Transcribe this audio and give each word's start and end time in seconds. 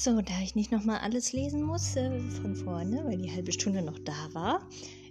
So, 0.00 0.22
da 0.22 0.40
ich 0.40 0.54
nicht 0.54 0.70
nochmal 0.70 1.00
alles 1.00 1.32
lesen 1.32 1.60
muss 1.64 1.96
äh, 1.96 2.20
von 2.40 2.54
vorne, 2.54 3.04
weil 3.04 3.18
die 3.18 3.32
halbe 3.32 3.50
Stunde 3.50 3.82
noch 3.82 3.98
da 3.98 4.28
war, 4.32 4.60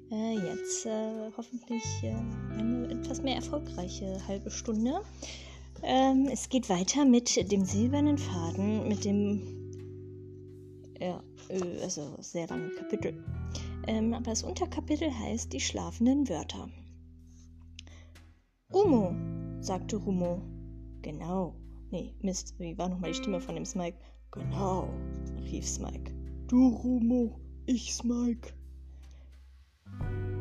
äh, 0.09 0.35
jetzt 0.35 0.85
äh, 0.85 1.29
hoffentlich 1.35 1.83
äh, 2.03 2.15
eine 2.57 2.87
etwas 2.91 3.21
mehr 3.21 3.35
erfolgreiche 3.35 4.17
halbe 4.29 4.49
Stunde. 4.49 5.01
Ähm, 5.83 6.29
es 6.31 6.47
geht 6.47 6.69
weiter 6.69 7.03
mit 7.03 7.51
dem 7.51 7.65
silbernen 7.65 8.17
Faden, 8.17 8.87
mit 8.87 9.03
dem, 9.03 9.41
ja, 11.01 11.21
also 11.81 12.15
sehr 12.21 12.47
langen 12.47 12.71
Kapitel. 12.77 13.21
Ähm, 13.87 14.13
aber 14.13 14.29
das 14.29 14.43
Unterkapitel 14.43 15.13
heißt 15.13 15.51
die 15.51 15.59
schlafenden 15.59 16.29
Wörter. 16.29 16.69
Rumo, 18.73 19.13
sagte 19.59 19.97
Rumo. 19.97 20.41
Genau. 21.01 21.57
Nee, 21.91 22.13
Mist, 22.21 22.57
wie 22.57 22.77
war 22.77 22.87
nochmal 22.87 23.11
die 23.11 23.17
Stimme 23.17 23.41
von 23.41 23.55
dem 23.55 23.65
Smike? 23.65 23.97
Genau, 24.31 24.89
rief 25.51 25.67
Smike. 25.67 26.11
Du 26.47 26.67
Rumo, 26.69 27.39
ich 27.65 27.93
Smike. 27.93 28.53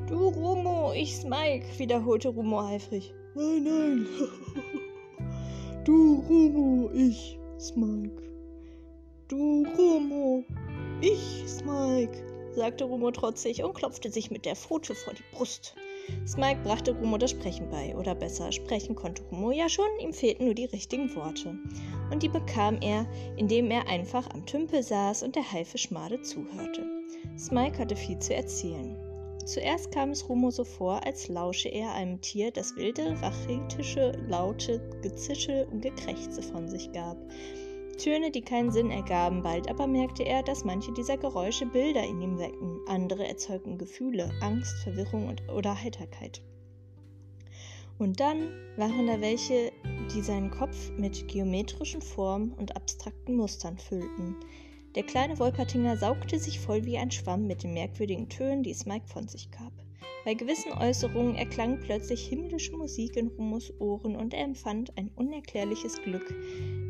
Du 0.07 0.29
Rumo, 0.29 0.93
ich 0.93 1.17
Smike, 1.17 1.67
wiederholte 1.79 2.29
Rumo 2.29 2.61
eifrig. 2.61 3.15
Nein, 3.35 3.65
nein. 3.65 4.07
du 5.85 6.25
Rumo, 6.29 6.91
ich 6.95 7.39
Smike. 7.59 8.23
Du 9.29 9.67
Rumo, 9.77 10.45
ich 11.01 11.45
Smike, 11.47 12.25
sagte 12.55 12.85
Rumo 12.85 13.11
trotzig 13.11 13.63
und 13.65 13.75
klopfte 13.75 14.11
sich 14.11 14.31
mit 14.31 14.45
der 14.45 14.57
Pfote 14.57 14.95
vor 14.95 15.15
die 15.15 15.37
Brust. 15.37 15.75
Smike 16.27 16.61
brachte 16.63 16.93
Rumo 16.93 17.19
das 17.19 17.33
Sprechen 17.33 17.69
bei, 17.69 17.97
oder 17.97 18.15
besser, 18.15 18.53
sprechen 18.53 18.95
konnte 18.95 19.23
Rumo 19.25 19.51
ja 19.51 19.69
schon, 19.69 19.89
ihm 20.01 20.13
fehlten 20.13 20.45
nur 20.45 20.55
die 20.55 20.67
richtigen 20.67 21.13
Worte. 21.17 21.59
Und 22.11 22.23
die 22.23 22.29
bekam 22.29 22.79
er, 22.81 23.07
indem 23.37 23.71
er 23.71 23.89
einfach 23.89 24.29
am 24.31 24.47
Tümpel 24.47 24.83
saß 24.83 25.23
und 25.23 25.37
der 25.37 25.51
Haifischmade 25.51 26.23
zuhörte. 26.23 26.87
Smike 27.39 27.79
hatte 27.79 27.97
viel 27.97 28.19
zu 28.19 28.35
erzählen. 28.35 28.97
Zuerst 29.45 29.93
kam 29.93 30.11
es 30.11 30.29
Rumo 30.29 30.51
so 30.51 30.65
vor, 30.65 31.07
als 31.07 31.29
lausche 31.29 31.69
er 31.69 31.93
einem 31.93 32.21
Tier, 32.21 32.51
das 32.51 32.75
wilde, 32.75 33.17
rachitische, 33.23 34.13
laute 34.27 34.81
Gezischel 35.03 35.69
und 35.71 35.83
Gekrächze 35.83 36.43
von 36.43 36.69
sich 36.69 36.91
gab. 36.93 37.17
Töne, 37.97 38.31
die 38.31 38.43
keinen 38.43 38.73
Sinn 38.73 38.91
ergaben, 38.91 39.43
bald 39.43 39.71
aber 39.71 39.87
merkte 39.87 40.25
er, 40.25 40.43
dass 40.43 40.65
manche 40.65 40.93
dieser 40.93 41.17
Geräusche 41.17 41.65
Bilder 41.67 42.03
in 42.05 42.21
ihm 42.21 42.39
wecken, 42.39 42.81
andere 42.89 43.27
erzeugten 43.27 43.79
Gefühle, 43.79 44.31
Angst, 44.41 44.77
Verwirrung 44.83 45.29
und, 45.29 45.49
oder 45.49 45.81
Heiterkeit. 45.81 46.43
Und 47.99 48.21
dann 48.21 48.51
waren 48.77 49.07
da 49.07 49.21
welche, 49.21 49.73
die 50.15 50.21
seinen 50.21 50.51
Kopf 50.51 50.91
mit 50.99 51.29
geometrischen 51.29 52.03
Formen 52.03 52.53
und 52.53 52.77
abstrakten 52.77 53.37
Mustern 53.37 53.79
füllten. 53.79 54.37
Der 54.95 55.03
kleine 55.03 55.39
Wolpertinger 55.39 55.97
saugte 55.97 56.39
sich 56.39 56.59
voll 56.61 56.85
wie 56.85 56.99
ein 56.99 57.11
Schwamm 57.11 57.47
mit 57.47 57.63
den 57.63 57.75
merkwürdigen 57.75 58.29
Tönen, 58.29 58.63
die 58.63 58.75
Smike 58.75 59.07
von 59.09 59.29
sich 59.29 59.51
gab. 59.51 59.73
Bei 60.25 60.35
gewissen 60.35 60.73
Äußerungen 60.73 61.37
erklang 61.37 61.79
plötzlich 61.79 62.27
himmlische 62.27 62.77
Musik 62.77 63.17
in 63.17 63.29
Rumos 63.29 63.73
Ohren 63.79 64.17
und 64.17 64.35
er 64.35 64.43
empfand 64.43 64.97
ein 64.99 65.11
unerklärliches 65.15 66.03
Glück, 66.03 66.35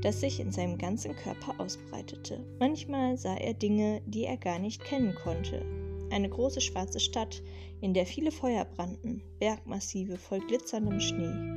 das 0.03 0.21
sich 0.21 0.41
in 0.41 0.53
seinem 0.53 0.79
ganzen 0.79 1.15
Körper 1.17 1.55
ausbreitete. 1.59 2.43
Manchmal 2.59 3.19
sah 3.19 3.37
er 3.37 3.53
Dinge, 3.53 4.01
die 4.07 4.25
er 4.25 4.39
gar 4.39 4.59
nicht 4.59 4.83
kennen 4.84 5.15
konnte. 5.23 5.67
Eine 6.11 6.29
große 6.29 6.61
schwarze 6.61 7.01
Stadt, 7.01 7.43
in 7.81 7.95
der 7.95 8.07
viele 8.07 8.31
Feuer 8.31 8.65
brannten, 8.65 9.23
Bergmassive 9.39 10.17
voll 10.17 10.41
glitzerndem 10.41 11.01
Schnee. 11.01 11.57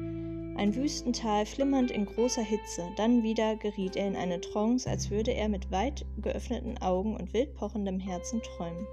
Ein 0.57 0.75
Wüstental 0.75 1.45
flimmernd 1.45 1.91
in 1.91 2.05
großer 2.05 2.41
Hitze, 2.41 2.89
dann 2.97 3.23
wieder 3.23 3.55
geriet 3.55 3.95
er 3.95 4.07
in 4.07 4.17
eine 4.17 4.41
Trance, 4.41 4.89
als 4.89 5.09
würde 5.09 5.31
er 5.31 5.47
mit 5.47 5.71
weit 5.71 6.05
geöffneten 6.21 6.77
Augen 6.79 7.15
und 7.15 7.33
wild 7.33 7.53
pochendem 7.55 7.99
Herzen 7.99 8.41
träumen. 8.41 8.85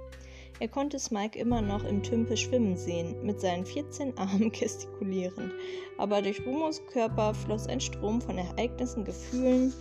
Er 0.59 0.69
konnte 0.69 0.97
Smike 0.97 1.37
immer 1.37 1.61
noch 1.61 1.83
im 1.83 2.01
Tümpel 2.01 2.37
schwimmen 2.37 2.77
sehen, 2.77 3.15
mit 3.23 3.41
seinen 3.41 3.65
14 3.65 4.17
Armen 4.17 4.51
gestikulierend, 4.53 5.51
aber 5.97 6.21
durch 6.21 6.45
Rumos 6.45 6.81
Körper 6.87 7.33
floss 7.33 7.67
ein 7.67 7.81
Strom 7.81 8.21
von 8.21 8.37
Ereignissen, 8.37 9.03
Gefühlen, 9.03 9.73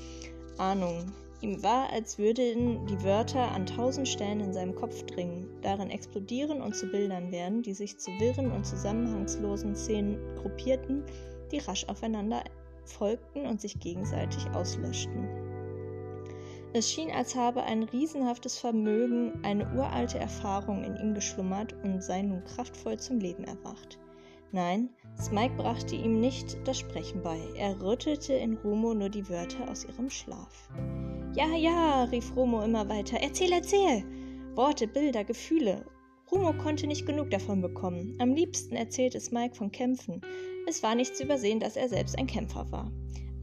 Ahnungen. 0.58 1.12
Ihm 1.46 1.62
war, 1.62 1.92
als 1.92 2.18
würden 2.18 2.84
die 2.86 3.04
Wörter 3.04 3.52
an 3.52 3.66
tausend 3.66 4.08
Stellen 4.08 4.40
in 4.40 4.52
seinem 4.52 4.74
Kopf 4.74 5.04
dringen, 5.04 5.46
darin 5.62 5.90
explodieren 5.90 6.60
und 6.60 6.74
zu 6.74 6.88
Bildern 6.88 7.30
werden, 7.30 7.62
die 7.62 7.72
sich 7.72 8.00
zu 8.00 8.10
wirren 8.18 8.50
und 8.50 8.66
zusammenhangslosen 8.66 9.76
Szenen 9.76 10.18
gruppierten, 10.42 11.04
die 11.52 11.58
rasch 11.58 11.84
aufeinander 11.86 12.42
folgten 12.82 13.46
und 13.46 13.60
sich 13.60 13.78
gegenseitig 13.78 14.44
auslöschten. 14.54 15.28
Es 16.72 16.90
schien, 16.90 17.12
als 17.12 17.36
habe 17.36 17.62
ein 17.62 17.84
riesenhaftes 17.84 18.58
Vermögen, 18.58 19.44
eine 19.44 19.72
uralte 19.72 20.18
Erfahrung 20.18 20.82
in 20.82 20.96
ihm 20.96 21.14
geschlummert 21.14 21.76
und 21.84 22.02
sei 22.02 22.22
nun 22.22 22.42
kraftvoll 22.42 22.98
zum 22.98 23.20
Leben 23.20 23.44
erwacht. 23.44 24.00
Nein, 24.50 24.90
Smike 25.21 25.56
brachte 25.56 25.97
ihm 25.97 26.21
nicht 26.21 26.56
das 26.65 26.78
Sprechen 26.78 27.22
bei, 27.22 27.38
er 27.56 27.81
rüttelte 27.81 28.34
in 28.34 28.54
Rumo 28.59 28.94
nur 28.94 29.09
die 29.09 29.28
Wörter 29.28 29.71
aus 29.71 29.84
ihrem 29.84 30.10
Schlaf. 30.10 30.69
Ja, 31.34 31.54
ja, 31.56 32.04
rief 32.04 32.34
Rumo 32.37 32.62
immer 32.62 32.88
weiter, 32.88 33.19
erzähl, 33.21 33.53
erzähl! 33.53 34.05
Worte, 34.55 34.87
Bilder, 34.87 35.25
Gefühle. 35.25 35.84
Rumo 36.31 36.53
konnte 36.53 36.87
nicht 36.87 37.06
genug 37.06 37.31
davon 37.31 37.60
bekommen. 37.60 38.16
Am 38.19 38.34
liebsten 38.34 38.75
erzählte 38.75 39.21
Smike 39.21 39.55
von 39.55 39.71
Kämpfen. 39.71 40.21
Es 40.69 40.82
war 40.82 40.94
nicht 40.94 41.16
zu 41.16 41.25
übersehen, 41.25 41.60
dass 41.60 41.76
er 41.76 41.88
selbst 41.88 42.19
ein 42.19 42.26
Kämpfer 42.26 42.71
war 42.72 42.91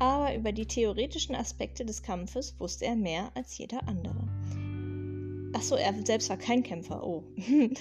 aber 0.03 0.35
über 0.35 0.51
die 0.51 0.65
theoretischen 0.65 1.35
Aspekte 1.35 1.85
des 1.85 2.03
Kampfes 2.03 2.59
wusste 2.59 2.85
er 2.85 2.95
mehr 2.95 3.31
als 3.35 3.57
jeder 3.57 3.87
andere. 3.87 4.27
Achso, 5.53 5.75
er 5.75 5.93
selbst 6.05 6.29
war 6.29 6.37
kein 6.37 6.63
Kämpfer, 6.63 7.03
oh. 7.03 7.23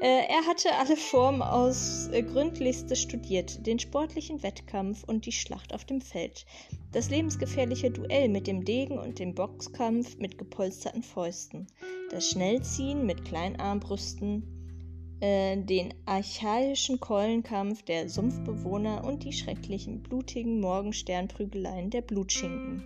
Äh, 0.00 0.28
er 0.28 0.46
hatte 0.46 0.76
alle 0.76 0.96
Formen 0.96 1.42
aus 1.42 2.08
äh, 2.12 2.22
Gründlichste 2.22 2.94
studiert, 2.94 3.66
den 3.66 3.80
sportlichen 3.80 4.44
Wettkampf 4.44 5.02
und 5.02 5.26
die 5.26 5.32
Schlacht 5.32 5.74
auf 5.74 5.84
dem 5.84 6.00
Feld, 6.00 6.46
das 6.92 7.10
lebensgefährliche 7.10 7.90
Duell 7.90 8.28
mit 8.28 8.46
dem 8.46 8.64
Degen 8.64 8.96
und 8.96 9.18
den 9.18 9.34
Boxkampf 9.34 10.16
mit 10.18 10.38
gepolsterten 10.38 11.02
Fäusten, 11.02 11.66
das 12.10 12.30
Schnellziehen 12.30 13.06
mit 13.06 13.24
Kleinarmbrüsten, 13.24 15.18
äh, 15.18 15.56
den 15.56 15.92
archaischen 16.06 17.00
Keulenkampf 17.00 17.82
der 17.82 18.08
Sumpfbewohner 18.08 19.04
und 19.04 19.24
die 19.24 19.32
schrecklichen, 19.32 20.04
blutigen 20.04 20.60
Morgensternprügeleien 20.60 21.90
der 21.90 22.02
Blutschinken. 22.02 22.84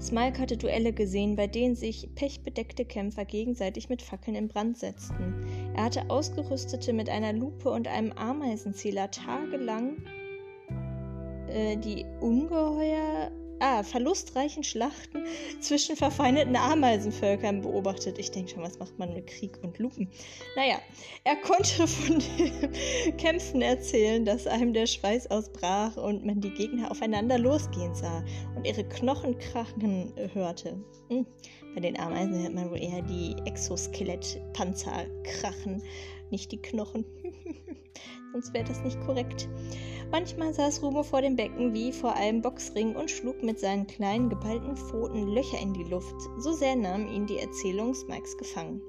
Smike 0.00 0.38
hatte 0.40 0.56
Duelle 0.56 0.92
gesehen, 0.92 1.36
bei 1.36 1.46
denen 1.46 1.74
sich 1.74 2.08
pechbedeckte 2.14 2.84
Kämpfer 2.84 3.24
gegenseitig 3.24 3.88
mit 3.88 4.02
Fackeln 4.02 4.36
in 4.36 4.48
Brand 4.48 4.78
setzten. 4.78 5.34
Er 5.74 5.84
hatte 5.84 6.10
Ausgerüstete 6.10 6.92
mit 6.92 7.08
einer 7.08 7.32
Lupe 7.32 7.70
und 7.70 7.88
einem 7.88 8.12
Ameisenzähler 8.12 9.10
tagelang 9.10 9.96
äh, 11.48 11.76
die 11.76 12.04
Ungeheuer 12.20 13.30
ah, 13.60 13.82
verlustreichen 13.82 14.64
Schlachten 14.64 15.24
zwischen 15.60 15.96
verfeindeten 15.96 16.56
Ameisenvölkern 16.56 17.62
beobachtet. 17.62 18.18
Ich 18.18 18.30
denke 18.30 18.52
schon, 18.52 18.62
was 18.62 18.78
macht 18.78 18.98
man 18.98 19.12
mit 19.12 19.26
Krieg 19.26 19.58
und 19.62 19.78
Lupen? 19.78 20.08
Naja, 20.56 20.78
er 21.24 21.36
konnte 21.36 21.86
von 21.86 22.18
den 22.18 23.16
Kämpfen 23.16 23.62
erzählen, 23.62 24.24
dass 24.24 24.46
einem 24.46 24.72
der 24.72 24.86
Schweiß 24.86 25.30
ausbrach 25.30 25.96
und 25.96 26.24
man 26.24 26.40
die 26.40 26.50
Gegner 26.50 26.90
aufeinander 26.90 27.38
losgehen 27.38 27.94
sah 27.94 28.24
und 28.54 28.66
ihre 28.66 28.84
Knochen 28.84 29.38
krachen 29.38 30.12
hörte. 30.32 30.78
Hm. 31.08 31.26
Bei 31.74 31.80
den 31.80 31.98
Ameisen 32.00 32.42
hört 32.42 32.54
man 32.54 32.70
wohl 32.70 32.82
eher 32.82 33.02
die 33.02 33.36
Exoskelettpanzer 33.44 35.04
krachen, 35.24 35.82
nicht 36.30 36.50
die 36.52 36.62
Knochen. 36.62 37.04
Sonst 38.32 38.52
wäre 38.54 38.64
das 38.64 38.82
nicht 38.82 39.00
korrekt. 39.00 39.48
Manchmal 40.10 40.54
saß 40.54 40.82
Rumo 40.82 41.02
vor 41.02 41.22
dem 41.22 41.36
Becken 41.36 41.74
wie 41.74 41.92
vor 41.92 42.14
einem 42.14 42.42
Boxring 42.42 42.94
und 42.94 43.10
schlug 43.10 43.42
mit 43.42 43.58
seinen 43.58 43.86
kleinen 43.86 44.28
geballten 44.28 44.76
Pfoten 44.76 45.28
Löcher 45.28 45.58
in 45.60 45.74
die 45.74 45.84
Luft. 45.84 46.14
So 46.38 46.52
sehr 46.52 46.76
nahm 46.76 47.08
ihn 47.08 47.26
die 47.26 47.38
Erzählung 47.38 47.94
Smikes 47.94 48.36
gefangen. 48.36 48.80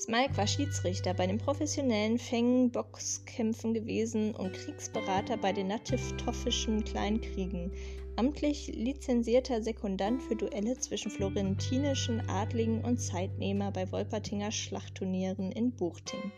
Smike 0.00 0.34
war 0.38 0.46
Schiedsrichter 0.46 1.12
bei 1.12 1.26
den 1.26 1.36
professionellen 1.36 2.18
Fängen-Boxkämpfen 2.18 3.74
gewesen 3.74 4.34
und 4.34 4.54
Kriegsberater 4.54 5.36
bei 5.36 5.52
den 5.52 5.66
nativtoffischen 5.66 6.84
Kleinkriegen, 6.84 7.70
amtlich 8.16 8.68
lizenzierter 8.68 9.62
Sekundant 9.62 10.22
für 10.22 10.36
Duelle 10.36 10.78
zwischen 10.78 11.10
florentinischen 11.10 12.20
Adligen 12.30 12.82
und 12.82 12.96
Zeitnehmer 12.98 13.72
bei 13.72 13.92
Wolpertinger 13.92 14.52
Schlachtturnieren 14.52 15.52
in 15.52 15.72
Buchting. 15.72 16.32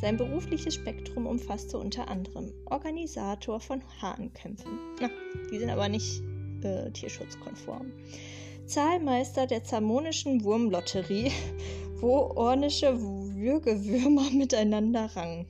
Sein 0.00 0.16
berufliches 0.16 0.74
Spektrum 0.74 1.26
umfasste 1.26 1.78
unter 1.78 2.08
anderem 2.08 2.52
Organisator 2.66 3.60
von 3.60 3.82
Hahnkämpfen. 4.00 4.78
Na, 5.00 5.10
die 5.52 5.58
sind 5.58 5.68
aber 5.68 5.88
nicht 5.88 6.22
äh, 6.62 6.90
tierschutzkonform. 6.90 7.92
Zahlmeister 8.66 9.46
der 9.46 9.62
Zamonischen 9.64 10.42
Wurmlotterie, 10.42 11.32
wo 12.00 12.32
ornische 12.34 12.98
Würgewürmer 12.98 14.30
miteinander 14.32 15.10
rangen. 15.14 15.46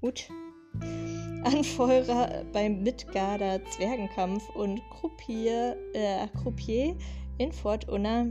Gut. 0.00 0.28
Anfeuerer 1.44 2.44
beim 2.52 2.82
Midgarder 2.82 3.64
Zwergenkampf 3.70 4.50
und 4.56 4.82
Croupier, 4.90 5.76
äh, 5.94 6.26
in 7.38 7.52
Fort 7.52 7.88
Unna 7.88 8.26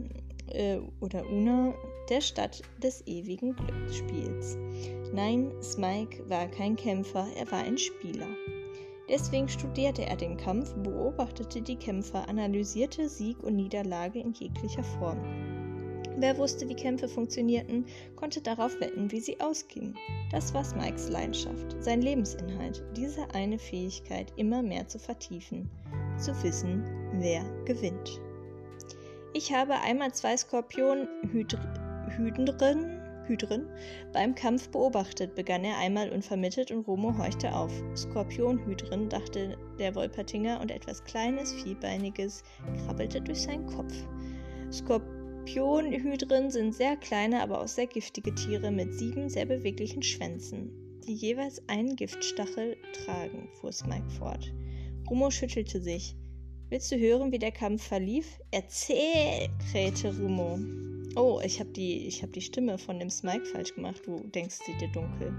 äh, 0.52 0.80
oder 1.00 1.26
Una 1.30 1.74
der 2.10 2.22
Stadt 2.22 2.62
des 2.84 3.06
ewigen 3.08 3.56
Glücksspiels. 3.56 4.58
Nein, 5.16 5.52
Smike 5.62 6.30
war 6.30 6.48
kein 6.50 6.76
Kämpfer, 6.76 7.26
er 7.38 7.50
war 7.50 7.60
ein 7.60 7.78
Spieler. 7.78 8.28
Deswegen 9.08 9.48
studierte 9.48 10.06
er 10.06 10.18
den 10.18 10.36
Kampf, 10.36 10.74
beobachtete 10.74 11.62
die 11.62 11.78
Kämpfer, 11.78 12.28
analysierte 12.28 13.08
Sieg 13.08 13.42
und 13.42 13.56
Niederlage 13.56 14.20
in 14.20 14.34
jeglicher 14.34 14.84
Form. 14.84 15.18
Wer 16.18 16.38
wusste, 16.38 16.68
wie 16.68 16.76
Kämpfe 16.76 17.08
funktionierten, 17.08 17.86
konnte 18.18 18.42
darauf 18.42 18.78
wetten, 18.82 19.10
wie 19.10 19.22
sie 19.22 19.40
ausgingen. 19.40 19.96
Das 20.32 20.54
war 20.54 20.66
Smikes 20.66 21.08
Leidenschaft, 21.08 21.78
sein 21.80 22.02
Lebensinhalt, 22.02 22.84
diese 22.98 23.26
eine 23.34 23.58
Fähigkeit 23.58 24.34
immer 24.36 24.62
mehr 24.62 24.86
zu 24.90 25.00
vertiefen, 25.00 25.70
zu 26.18 26.32
wissen, 26.44 26.84
wer 27.14 27.42
gewinnt. 27.64 28.20
Ich 29.34 29.54
habe 29.54 29.76
einmal 29.76 30.14
zwei 30.14 30.36
Skorpion-Hydren 30.36 32.95
Hydren 33.28 33.68
beim 34.14 34.36
Kampf 34.36 34.70
beobachtet, 34.70 35.36
begann 35.36 35.64
er 35.64 35.78
einmal 35.78 36.10
unvermittelt 36.10 36.72
und 36.72 36.88
Romo 36.88 37.18
horchte 37.18 37.54
auf. 37.54 37.72
Skorpion-Hydren, 37.96 39.10
dachte 39.10 39.58
der 39.80 39.96
Wolpertinger, 39.96 40.62
und 40.62 40.72
etwas 40.72 41.04
Kleines, 41.04 41.54
Vierbeiniges 41.54 42.44
krabbelte 42.86 43.22
durch 43.22 43.42
seinen 43.42 43.66
Kopf. 43.68 43.94
Skorpion-Hydren 44.72 46.52
sind 46.52 46.74
sehr 46.74 46.96
kleine, 46.98 47.42
aber 47.42 47.62
auch 47.62 47.68
sehr 47.68 47.88
giftige 47.88 48.34
Tiere 48.36 48.72
mit 48.72 48.94
sieben 48.94 49.30
sehr 49.30 49.46
beweglichen 49.46 50.04
Schwänzen, 50.04 50.72
die 51.08 51.14
jeweils 51.14 51.62
einen 51.68 51.96
Giftstachel 51.96 52.78
tragen, 52.94 53.50
fuhr 53.60 53.72
Smike 53.72 54.10
fort. 54.10 54.54
Rumo 55.10 55.30
schüttelte 55.30 55.82
sich. 55.82 56.16
Willst 56.70 56.92
du 56.92 56.98
hören, 56.98 57.32
wie 57.32 57.40
der 57.40 57.52
Kampf 57.52 57.84
verlief? 57.88 58.40
Erzähl, 58.50 59.50
krähte 59.72 60.18
Rumo. 60.18 60.60
Oh, 61.16 61.40
ich 61.44 61.60
habe 61.62 61.70
die, 61.70 62.10
hab 62.22 62.34
die 62.34 62.42
Stimme 62.42 62.78
von 62.78 63.00
dem 63.00 63.10
Smike 63.10 63.46
falsch 63.46 63.74
gemacht. 63.74 64.02
Du 64.06 64.20
denkst 64.28 64.58
sie 64.66 64.74
dir 64.78 64.90
dunkel. 64.90 65.34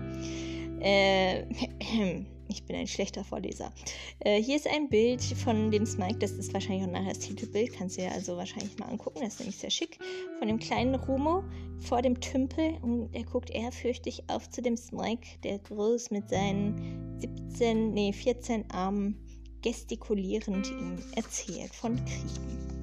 Äh, 0.81 1.43
ich 2.49 2.65
bin 2.65 2.77
ein 2.77 2.87
schlechter 2.87 3.25
Vorleser. 3.25 3.73
Äh, 4.21 4.43
hier 4.43 4.57
ist 4.57 4.67
ein 4.67 4.89
Bild 4.89 5.23
von 5.23 5.71
dem 5.71 5.85
Smike. 5.85 6.19
Das 6.19 6.33
ist 6.33 6.55
wahrscheinlich 6.55 6.87
auch 6.87 6.93
nachher 6.93 7.11
das 7.11 7.19
Titelbild. 7.19 7.75
Kannst 7.75 7.99
du 7.99 8.03
dir 8.03 8.13
also 8.13 8.39
wahrscheinlich 8.39 8.79
mal 8.79 8.87
angucken. 8.87 9.21
Das 9.21 9.35
ist 9.35 9.41
nämlich 9.41 9.59
sehr 9.59 9.71
schick. 9.71 9.99
Von 10.39 10.49
dem 10.49 10.59
kleinen 10.59 10.95
Rumo 10.95 11.45
vor 11.81 12.01
dem 12.01 12.19
Tümpel. 12.21 12.79
Und 12.81 13.11
er 13.13 13.25
guckt 13.25 13.51
ehrfürchtig 13.51 14.23
auf 14.29 14.49
zu 14.49 14.63
dem 14.63 14.79
Smike, 14.79 15.39
der 15.45 15.59
groß 15.59 16.11
mit 16.11 16.31
seinen 16.31 17.21
17, 17.21 17.93
nee, 17.93 18.15
14 18.15 18.71
Armen 18.71 19.21
gestikulierend 19.61 20.71
ihm 20.71 20.97
erzählt 21.17 21.75
von 21.75 21.97
Kriegen. 21.97 22.76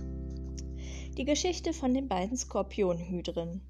Die 1.18 1.26
Geschichte 1.26 1.74
von 1.74 1.94
den 1.94 2.08
beiden 2.08 2.36
Skorpionhydren. 2.36 3.62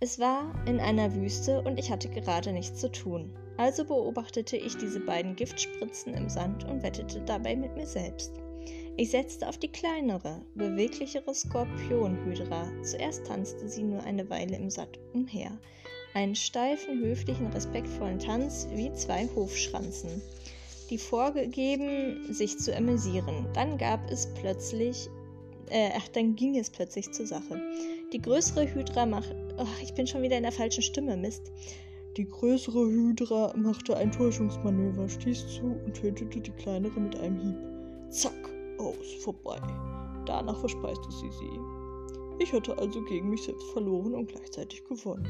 Es 0.00 0.18
war 0.18 0.52
in 0.66 0.80
einer 0.80 1.14
Wüste 1.14 1.62
und 1.62 1.78
ich 1.78 1.90
hatte 1.90 2.10
gerade 2.10 2.52
nichts 2.52 2.78
zu 2.78 2.92
tun. 2.92 3.32
Also 3.56 3.86
beobachtete 3.86 4.58
ich 4.58 4.76
diese 4.76 5.00
beiden 5.00 5.34
Giftspritzen 5.34 6.12
im 6.12 6.28
Sand 6.28 6.64
und 6.64 6.82
wettete 6.82 7.22
dabei 7.22 7.56
mit 7.56 7.74
mir 7.74 7.86
selbst. 7.86 8.34
Ich 8.98 9.12
setzte 9.12 9.48
auf 9.48 9.56
die 9.56 9.72
kleinere, 9.72 10.42
beweglichere 10.54 11.34
Skorpionhydra. 11.34 12.70
Zuerst 12.82 13.26
tanzte 13.26 13.66
sie 13.66 13.84
nur 13.84 14.02
eine 14.02 14.28
Weile 14.28 14.56
im 14.56 14.68
Sand 14.68 14.98
umher. 15.14 15.58
Einen 16.12 16.34
steifen, 16.34 17.00
höflichen, 17.00 17.46
respektvollen 17.46 18.18
Tanz 18.18 18.68
wie 18.74 18.92
zwei 18.92 19.26
Hofschranzen 19.34 20.20
die 20.90 20.98
vorgegeben, 20.98 22.32
sich 22.32 22.58
zu 22.58 22.76
amüsieren. 22.76 23.46
Dann 23.54 23.78
gab 23.78 24.10
es 24.10 24.26
plötzlich, 24.34 25.08
äh, 25.70 25.90
ach, 25.96 26.08
dann 26.08 26.36
ging 26.36 26.58
es 26.58 26.70
plötzlich 26.70 27.10
zur 27.12 27.26
Sache. 27.26 27.60
Die 28.12 28.20
größere 28.20 28.72
Hydra 28.74 29.06
macht, 29.06 29.34
ach, 29.56 29.82
ich 29.82 29.94
bin 29.94 30.06
schon 30.06 30.22
wieder 30.22 30.36
in 30.36 30.42
der 30.42 30.52
falschen 30.52 30.82
Stimme, 30.82 31.16
Mist. 31.16 31.52
Die 32.16 32.26
größere 32.26 32.86
Hydra 32.86 33.54
machte 33.56 33.96
ein 33.96 34.10
Täuschungsmanöver, 34.10 35.08
stieß 35.08 35.46
zu 35.48 35.80
und 35.84 35.94
tötete 35.94 36.40
die 36.40 36.50
kleinere 36.50 36.98
mit 36.98 37.16
einem 37.16 37.38
Hieb. 37.38 37.56
Zack, 38.10 38.50
aus, 38.78 39.14
vorbei. 39.20 39.60
Danach 40.26 40.58
verspeiste 40.58 41.10
sie 41.10 41.30
sie. 41.30 42.42
Ich 42.42 42.52
hatte 42.52 42.76
also 42.78 43.04
gegen 43.04 43.30
mich 43.30 43.42
selbst 43.42 43.70
verloren 43.72 44.14
und 44.14 44.28
gleichzeitig 44.28 44.84
gewonnen. 44.84 45.28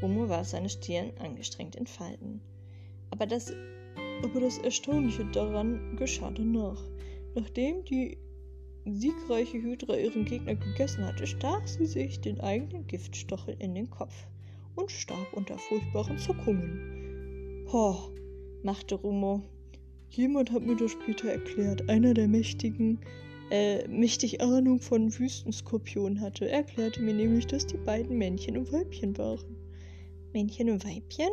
Romo 0.00 0.28
war 0.28 0.44
seine 0.44 0.68
Stirn 0.68 1.12
angestrengt 1.18 1.76
in 1.76 1.86
Falten. 1.86 2.40
Aber 3.10 3.26
das 3.26 3.52
aber 4.22 4.40
das 4.40 4.58
Erstaunliche 4.58 5.24
daran 5.26 5.96
geschah 5.96 6.30
danach. 6.30 6.80
Nachdem 7.34 7.84
die 7.84 8.18
siegreiche 8.84 9.62
Hydra 9.62 9.96
ihren 9.96 10.24
Gegner 10.24 10.54
gegessen 10.54 11.04
hatte, 11.04 11.26
stach 11.26 11.66
sie 11.66 11.86
sich 11.86 12.20
den 12.20 12.40
eigenen 12.40 12.86
Giftstachel 12.86 13.56
in 13.58 13.74
den 13.74 13.90
Kopf 13.90 14.26
und 14.74 14.90
starb 14.90 15.32
unter 15.32 15.58
furchtbaren 15.58 16.18
Zuckungen. 16.18 17.66
Ho, 17.72 17.96
machte 18.62 18.96
Rumo. 18.96 19.42
Jemand 20.10 20.50
hat 20.52 20.62
mir 20.62 20.76
das 20.76 20.92
später 20.92 21.28
erklärt. 21.30 21.88
Einer 21.88 22.12
der 22.12 22.28
mächtigen, 22.28 23.00
äh, 23.50 23.86
mächtig 23.88 24.40
Ahnung 24.42 24.80
von 24.80 25.16
Wüstenskorpionen 25.18 26.20
hatte. 26.20 26.48
Er 26.48 26.58
erklärte 26.58 27.00
mir 27.00 27.14
nämlich, 27.14 27.46
dass 27.46 27.66
die 27.66 27.78
beiden 27.78 28.18
Männchen 28.18 28.58
und 28.58 28.72
Weibchen 28.72 29.16
waren. 29.16 29.56
Männchen 30.32 30.70
und 30.70 30.84
Weibchen? 30.84 31.30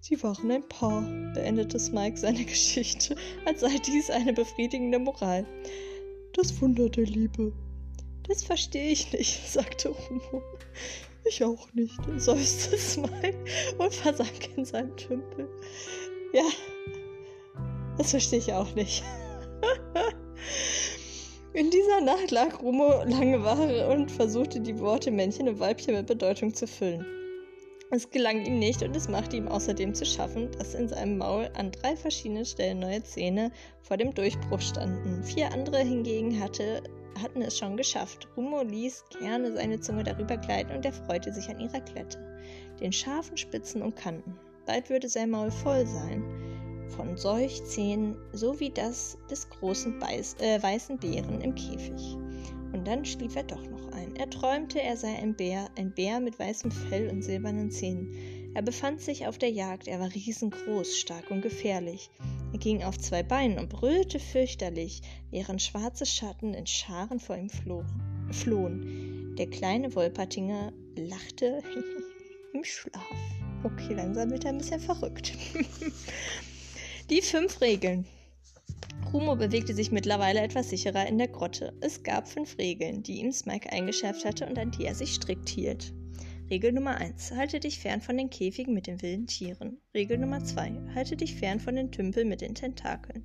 Sie 0.00 0.22
waren 0.22 0.50
ein 0.50 0.68
Paar, 0.68 1.02
beendete 1.32 1.78
Smike 1.78 2.18
seine 2.18 2.44
Geschichte, 2.44 3.16
als 3.46 3.60
sei 3.60 3.78
dies 3.86 4.10
eine 4.10 4.32
befriedigende 4.32 4.98
Moral. 4.98 5.46
Das 6.34 6.60
Wunder 6.60 6.88
der 6.88 7.06
Liebe. 7.06 7.52
Das 8.26 8.42
verstehe 8.42 8.90
ich 8.90 9.12
nicht, 9.12 9.46
sagte 9.48 9.90
Rumo. 9.90 10.42
Ich 11.24 11.42
auch 11.42 11.72
nicht, 11.72 11.98
seufzte 12.16 12.76
Smike 12.76 13.38
und 13.78 13.94
versank 13.94 14.56
in 14.56 14.64
seinem 14.64 14.96
Tümpel. 14.96 15.48
Ja, 16.32 16.44
das 17.96 18.10
verstehe 18.10 18.40
ich 18.40 18.52
auch 18.52 18.74
nicht. 18.74 19.02
In 21.54 21.70
dieser 21.70 22.00
Nacht 22.00 22.32
lag 22.32 22.60
Rumo 22.60 23.04
lange 23.04 23.44
Ware 23.44 23.88
und 23.88 24.10
versuchte 24.10 24.60
die 24.60 24.80
Worte 24.80 25.12
Männchen 25.12 25.48
und 25.48 25.60
Weibchen 25.60 25.94
mit 25.94 26.08
Bedeutung 26.08 26.52
zu 26.52 26.66
füllen. 26.66 27.06
Es 27.94 28.10
gelang 28.10 28.44
ihm 28.44 28.58
nicht 28.58 28.82
und 28.82 28.96
es 28.96 29.06
machte 29.06 29.36
ihm 29.36 29.46
außerdem 29.46 29.94
zu 29.94 30.04
schaffen, 30.04 30.50
dass 30.58 30.74
in 30.74 30.88
seinem 30.88 31.16
Maul 31.16 31.48
an 31.54 31.70
drei 31.70 31.94
verschiedenen 31.94 32.44
Stellen 32.44 32.80
neue 32.80 33.04
Zähne 33.04 33.52
vor 33.82 33.96
dem 33.96 34.12
Durchbruch 34.12 34.60
standen. 34.60 35.22
Vier 35.22 35.52
andere 35.52 35.78
hingegen 35.78 36.40
hatte, 36.40 36.82
hatten 37.22 37.40
es 37.40 37.56
schon 37.56 37.76
geschafft. 37.76 38.26
Rumo 38.36 38.62
ließ 38.62 39.04
gerne 39.20 39.52
seine 39.52 39.78
Zunge 39.78 40.02
darüber 40.02 40.36
gleiten 40.36 40.74
und 40.74 40.84
er 40.84 40.92
freute 40.92 41.32
sich 41.32 41.48
an 41.48 41.60
ihrer 41.60 41.80
Klette, 41.82 42.18
den 42.80 42.92
scharfen 42.92 43.36
Spitzen 43.36 43.80
und 43.80 43.94
Kanten. 43.94 44.36
Bald 44.66 44.90
würde 44.90 45.08
sein 45.08 45.30
Maul 45.30 45.52
voll 45.52 45.86
sein 45.86 46.24
von 46.96 47.16
Seuchzähnen, 47.16 48.16
so 48.32 48.58
wie 48.58 48.70
das 48.70 49.16
des 49.30 49.48
großen 49.48 50.00
Beiß, 50.00 50.34
äh, 50.40 50.60
weißen 50.60 50.98
Bären 50.98 51.40
im 51.40 51.54
Käfig. 51.54 52.16
Und 52.74 52.88
dann 52.88 53.04
schlief 53.04 53.36
er 53.36 53.44
doch 53.44 53.64
noch 53.70 53.92
ein. 53.92 54.16
Er 54.16 54.28
träumte, 54.28 54.82
er 54.82 54.96
sei 54.96 55.14
ein 55.14 55.36
Bär, 55.36 55.70
ein 55.78 55.94
Bär 55.94 56.18
mit 56.18 56.40
weißem 56.40 56.72
Fell 56.72 57.08
und 57.08 57.22
silbernen 57.22 57.70
Zähnen. 57.70 58.52
Er 58.52 58.62
befand 58.62 59.00
sich 59.00 59.28
auf 59.28 59.38
der 59.38 59.50
Jagd, 59.50 59.86
er 59.86 60.00
war 60.00 60.12
riesengroß, 60.12 60.96
stark 60.96 61.30
und 61.30 61.40
gefährlich. 61.40 62.10
Er 62.52 62.58
ging 62.58 62.82
auf 62.82 62.98
zwei 62.98 63.22
Beinen 63.22 63.60
und 63.60 63.68
brüllte 63.68 64.18
fürchterlich, 64.18 65.02
während 65.30 65.62
schwarze 65.62 66.04
Schatten 66.04 66.52
in 66.52 66.66
Scharen 66.66 67.20
vor 67.20 67.36
ihm 67.36 67.48
flohen. 68.32 69.36
Der 69.38 69.46
kleine 69.46 69.94
Wolpertinger 69.94 70.72
lachte 70.96 71.62
im 72.52 72.64
Schlaf. 72.64 73.04
Okay, 73.62 73.94
langsam 73.94 74.32
wird 74.32 74.46
er 74.46 74.50
ein 74.50 74.58
bisschen 74.58 74.80
verrückt. 74.80 75.32
Die 77.08 77.22
fünf 77.22 77.60
Regeln. 77.60 78.04
Rumo 79.14 79.36
bewegte 79.36 79.74
sich 79.74 79.92
mittlerweile 79.92 80.40
etwas 80.40 80.70
sicherer 80.70 81.06
in 81.06 81.18
der 81.18 81.28
Grotte. 81.28 81.72
Es 81.80 82.02
gab 82.02 82.26
fünf 82.26 82.58
Regeln, 82.58 83.04
die 83.04 83.20
ihm 83.20 83.30
Smike 83.30 83.70
eingeschärft 83.70 84.24
hatte 84.24 84.44
und 84.44 84.58
an 84.58 84.72
die 84.72 84.86
er 84.86 84.96
sich 84.96 85.14
strikt 85.14 85.48
hielt. 85.48 85.94
Regel 86.50 86.72
Nummer 86.72 86.96
1. 86.96 87.30
Halte 87.30 87.60
dich 87.60 87.78
fern 87.78 88.00
von 88.00 88.16
den 88.16 88.28
Käfigen 88.28 88.74
mit 88.74 88.88
den 88.88 89.00
wilden 89.02 89.28
Tieren. 89.28 89.78
Regel 89.94 90.18
Nummer 90.18 90.42
2. 90.42 90.72
Halte 90.96 91.14
dich 91.14 91.36
fern 91.36 91.60
von 91.60 91.76
den 91.76 91.92
Tümpeln 91.92 92.28
mit 92.28 92.40
den 92.40 92.56
Tentakeln. 92.56 93.22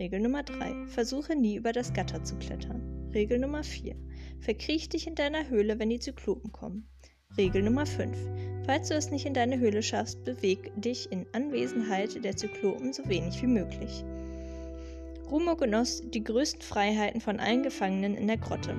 Regel 0.00 0.18
Nummer 0.18 0.42
3. 0.42 0.88
Versuche 0.88 1.36
nie 1.36 1.54
über 1.54 1.70
das 1.70 1.94
Gatter 1.94 2.24
zu 2.24 2.34
klettern. 2.38 3.08
Regel 3.14 3.38
Nummer 3.38 3.62
4. 3.62 3.94
Verkriech 4.40 4.88
dich 4.88 5.06
in 5.06 5.14
deiner 5.14 5.48
Höhle, 5.48 5.78
wenn 5.78 5.90
die 5.90 6.00
Zyklopen 6.00 6.50
kommen. 6.50 6.88
Regel 7.36 7.62
Nummer 7.62 7.86
5. 7.86 8.18
Falls 8.66 8.88
du 8.88 8.94
es 8.94 9.12
nicht 9.12 9.26
in 9.26 9.34
deine 9.34 9.60
Höhle 9.60 9.84
schaffst, 9.84 10.24
beweg 10.24 10.72
dich 10.74 11.12
in 11.12 11.24
Anwesenheit 11.32 12.24
der 12.24 12.36
Zyklopen 12.36 12.92
so 12.92 13.08
wenig 13.08 13.40
wie 13.40 13.46
möglich. 13.46 14.02
Rumo 15.30 15.54
genoss 15.54 16.02
die 16.04 16.24
größten 16.24 16.62
Freiheiten 16.62 17.20
von 17.20 17.38
allen 17.38 17.62
Gefangenen 17.62 18.16
in 18.16 18.26
der 18.26 18.38
Grotte. 18.38 18.74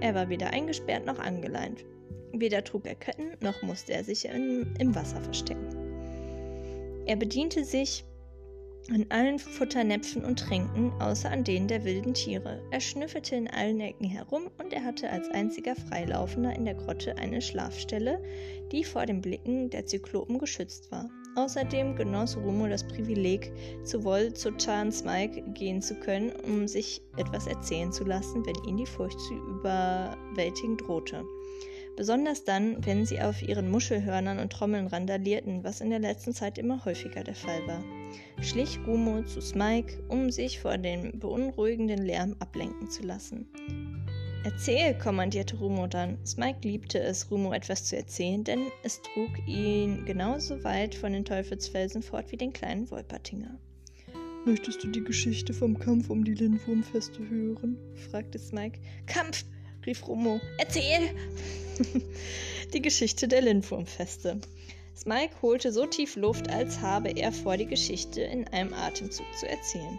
Er 0.00 0.14
war 0.14 0.28
weder 0.28 0.50
eingesperrt 0.50 1.04
noch 1.04 1.18
angeleint. 1.18 1.84
Weder 2.32 2.62
trug 2.62 2.86
er 2.86 2.94
Ketten, 2.94 3.32
noch 3.40 3.62
musste 3.62 3.94
er 3.94 4.04
sich 4.04 4.26
in, 4.26 4.74
im 4.78 4.94
Wasser 4.94 5.20
verstecken. 5.20 5.66
Er 7.06 7.16
bediente 7.16 7.64
sich 7.64 8.04
an 8.90 9.06
allen 9.08 9.38
Futternäpfen 9.38 10.24
und 10.24 10.38
Tränken, 10.38 10.92
außer 11.00 11.30
an 11.30 11.42
denen 11.42 11.66
der 11.66 11.84
wilden 11.84 12.14
Tiere. 12.14 12.62
Er 12.70 12.80
schnüffelte 12.80 13.34
in 13.34 13.48
allen 13.48 13.80
Ecken 13.80 14.06
herum 14.06 14.50
und 14.58 14.72
er 14.72 14.84
hatte 14.84 15.10
als 15.10 15.28
einziger 15.30 15.74
Freilaufender 15.74 16.54
in 16.54 16.64
der 16.64 16.74
Grotte 16.74 17.18
eine 17.18 17.42
Schlafstelle, 17.42 18.22
die 18.70 18.84
vor 18.84 19.04
den 19.04 19.20
Blicken 19.20 19.68
der 19.70 19.86
Zyklopen 19.86 20.38
geschützt 20.38 20.92
war. 20.92 21.10
Außerdem 21.38 21.94
genoss 21.94 22.36
Rumo 22.36 22.66
das 22.66 22.82
Privileg, 22.82 23.52
zu 23.84 24.02
Chan 24.56 24.90
Smike 24.90 25.40
gehen 25.54 25.80
zu 25.80 25.94
können, 25.94 26.32
um 26.32 26.66
sich 26.66 27.00
etwas 27.16 27.46
erzählen 27.46 27.92
zu 27.92 28.02
lassen, 28.02 28.44
wenn 28.44 28.56
ihn 28.64 28.76
die 28.76 28.86
Furcht 28.86 29.20
zu 29.20 29.34
überwältigen 29.34 30.76
drohte. 30.76 31.24
Besonders 31.96 32.42
dann, 32.42 32.84
wenn 32.84 33.06
sie 33.06 33.20
auf 33.20 33.40
ihren 33.40 33.70
Muschelhörnern 33.70 34.40
und 34.40 34.52
Trommeln 34.52 34.88
randalierten, 34.88 35.62
was 35.62 35.80
in 35.80 35.90
der 35.90 36.00
letzten 36.00 36.34
Zeit 36.34 36.58
immer 36.58 36.84
häufiger 36.84 37.22
der 37.22 37.36
Fall 37.36 37.64
war. 37.68 37.84
Schlich 38.42 38.80
Rumo 38.84 39.22
zu 39.22 39.40
Smike, 39.40 40.02
um 40.08 40.32
sich 40.32 40.58
vor 40.58 40.76
dem 40.76 41.20
beunruhigenden 41.20 42.04
Lärm 42.04 42.34
ablenken 42.40 42.90
zu 42.90 43.04
lassen. 43.04 43.46
Erzähl, 44.44 44.94
kommandierte 44.94 45.56
Rumo 45.56 45.88
dann. 45.88 46.24
Smike 46.24 46.60
liebte 46.62 47.00
es, 47.00 47.30
Rumo 47.30 47.52
etwas 47.52 47.84
zu 47.84 47.96
erzählen, 47.96 48.44
denn 48.44 48.66
es 48.84 49.02
trug 49.02 49.30
ihn 49.46 50.04
genauso 50.04 50.62
weit 50.62 50.94
von 50.94 51.12
den 51.12 51.24
Teufelsfelsen 51.24 52.02
fort 52.02 52.30
wie 52.30 52.36
den 52.36 52.52
kleinen 52.52 52.88
Wolpertinger. 52.90 53.58
Möchtest 54.46 54.82
du 54.84 54.88
die 54.88 55.02
Geschichte 55.02 55.52
vom 55.52 55.78
Kampf 55.78 56.08
um 56.08 56.24
die 56.24 56.34
Lindwurmfeste 56.34 57.18
hören? 57.28 57.76
fragte 58.10 58.38
Smike. 58.38 58.78
Kampf! 59.06 59.44
rief 59.84 60.06
Rumo. 60.06 60.40
Erzähl! 60.58 61.10
die 62.72 62.82
Geschichte 62.82 63.26
der 63.26 63.42
Lindwurmfeste. 63.42 64.40
Smike 64.96 65.42
holte 65.42 65.72
so 65.72 65.84
tief 65.84 66.16
Luft, 66.16 66.48
als 66.48 66.80
habe 66.80 67.10
er 67.10 67.32
vor, 67.32 67.56
die 67.56 67.66
Geschichte 67.66 68.22
in 68.22 68.46
einem 68.48 68.72
Atemzug 68.72 69.26
zu 69.36 69.48
erzählen. 69.48 69.98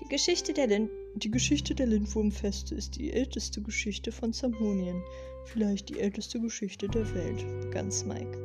Die 0.00 0.08
Geschichte 0.08 0.54
der, 0.54 0.66
Lind 0.66 0.90
die 1.16 1.30
Geschichte 1.30 1.74
der 1.74 1.86
Lindwurmfeste 1.86 2.74
ist 2.74 2.96
die 2.96 3.12
älteste 3.12 3.62
Geschichte 3.62 4.10
von 4.10 4.32
Zamonien, 4.32 5.00
vielleicht 5.44 5.88
die 5.88 6.00
älteste 6.00 6.40
Geschichte 6.40 6.88
der 6.88 7.14
Welt, 7.14 7.44
begann 7.62 7.92
Smike. 7.92 8.36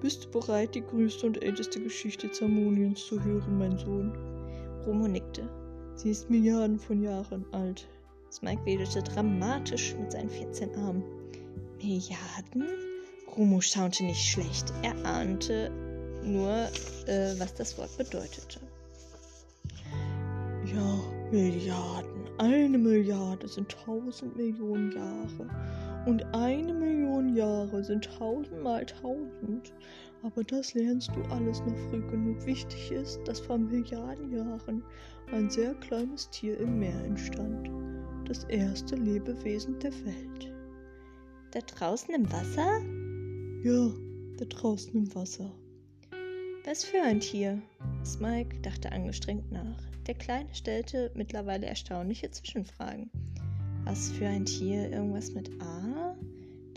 Bist 0.00 0.24
du 0.24 0.30
bereit, 0.30 0.74
die 0.74 0.80
größte 0.80 1.26
und 1.26 1.42
älteste 1.42 1.80
Geschichte 1.80 2.30
Zamoniens 2.30 3.04
zu 3.06 3.22
hören, 3.22 3.58
mein 3.58 3.78
Sohn? 3.78 4.12
Romo 4.86 5.08
nickte. 5.08 5.48
Sie 5.96 6.10
ist 6.10 6.30
Milliarden 6.30 6.78
von 6.78 7.02
Jahren 7.02 7.44
alt. 7.52 7.86
Smike 8.32 8.64
wedelte 8.64 9.02
dramatisch 9.02 9.94
mit 9.94 10.12
seinen 10.12 10.30
14 10.30 10.74
Armen. 10.76 11.04
Milliarden? 11.82 12.66
Romo 13.36 13.60
staunte 13.60 14.04
nicht 14.04 14.24
schlecht. 14.24 14.72
Er 14.82 14.94
ahnte 15.04 15.70
nur, 16.24 16.50
äh, 17.06 17.38
was 17.38 17.54
das 17.54 17.76
Wort 17.76 17.96
bedeutete. 17.98 18.60
Ja, 20.66 21.13
Milliarden. 21.30 22.24
Eine 22.38 22.78
Milliarde 22.78 23.48
sind 23.48 23.70
tausend 23.70 24.36
Millionen 24.36 24.92
Jahre. 24.92 25.48
Und 26.06 26.24
eine 26.34 26.74
Million 26.74 27.34
Jahre 27.34 27.82
sind 27.82 28.04
tausendmal 28.04 28.84
tausend. 28.84 29.72
Aber 30.22 30.44
das 30.44 30.74
lernst 30.74 31.10
du 31.14 31.22
alles 31.30 31.60
noch 31.60 31.76
früh 31.88 32.02
genug. 32.08 32.44
Wichtig 32.46 32.92
ist, 32.92 33.20
dass 33.24 33.40
vor 33.40 33.58
Milliarden 33.58 34.30
Jahren 34.30 34.82
ein 35.32 35.48
sehr 35.50 35.74
kleines 35.74 36.28
Tier 36.30 36.58
im 36.58 36.78
Meer 36.78 37.04
entstand. 37.04 37.70
Das 38.26 38.44
erste 38.44 38.96
Lebewesen 38.96 39.78
der 39.78 39.92
Welt. 40.04 40.52
Da 41.52 41.60
draußen 41.60 42.14
im 42.14 42.30
Wasser? 42.32 42.80
Ja, 43.62 43.90
da 44.38 44.44
draußen 44.44 44.92
im 44.94 45.14
Wasser. 45.14 45.50
Was 46.64 46.84
für 46.84 47.00
ein 47.02 47.20
Tier? 47.20 47.60
Smike 48.04 48.60
dachte 48.62 48.90
angestrengt 48.92 49.52
nach. 49.52 49.93
Der 50.06 50.14
Kleine 50.14 50.54
stellte 50.54 51.10
mittlerweile 51.14 51.66
erstaunliche 51.66 52.30
Zwischenfragen. 52.30 53.10
Was 53.84 54.10
für 54.10 54.26
ein 54.26 54.44
Tier? 54.44 54.90
Irgendwas 54.90 55.32
mit 55.32 55.50
A? 55.62 56.14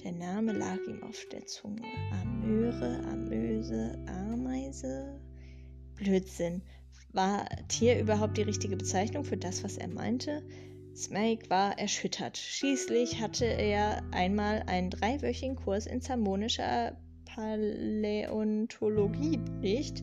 Der 0.04 0.14
Name 0.14 0.54
lag 0.54 0.78
ihm 0.88 1.04
auf 1.04 1.26
der 1.32 1.46
Zunge. 1.46 1.82
Amöre, 2.22 3.04
Amöse, 3.12 4.00
Ameise? 4.08 5.20
Blödsinn. 5.96 6.62
War 7.12 7.50
Tier 7.68 8.00
überhaupt 8.00 8.38
die 8.38 8.44
richtige 8.44 8.78
Bezeichnung 8.78 9.26
für 9.26 9.36
das, 9.36 9.62
was 9.64 9.76
er 9.78 9.90
meinte? 9.90 10.42
Smike 10.96 11.50
war 11.50 11.78
erschüttert. 11.78 12.38
Schließlich 12.38 13.20
hatte 13.22 13.44
er 13.46 14.04
einmal 14.12 14.64
einen 14.68 14.90
dreiwöchigen 14.90 15.58
Kurs 15.58 15.86
in 15.86 16.02
zamonischer 16.02 16.98
Paläontologie 17.26 19.38
belegt 19.38 20.02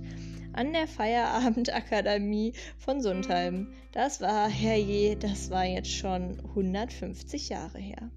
an 0.55 0.73
der 0.73 0.87
Feierabendakademie 0.87 2.53
von 2.79 3.01
Sundheim. 3.01 3.73
Das 3.93 4.21
war, 4.21 4.49
herrje, 4.49 5.17
das 5.17 5.51
war 5.51 5.65
jetzt 5.65 5.91
schon 5.91 6.41
150 6.41 7.49
Jahre 7.49 7.79
her. 7.79 8.11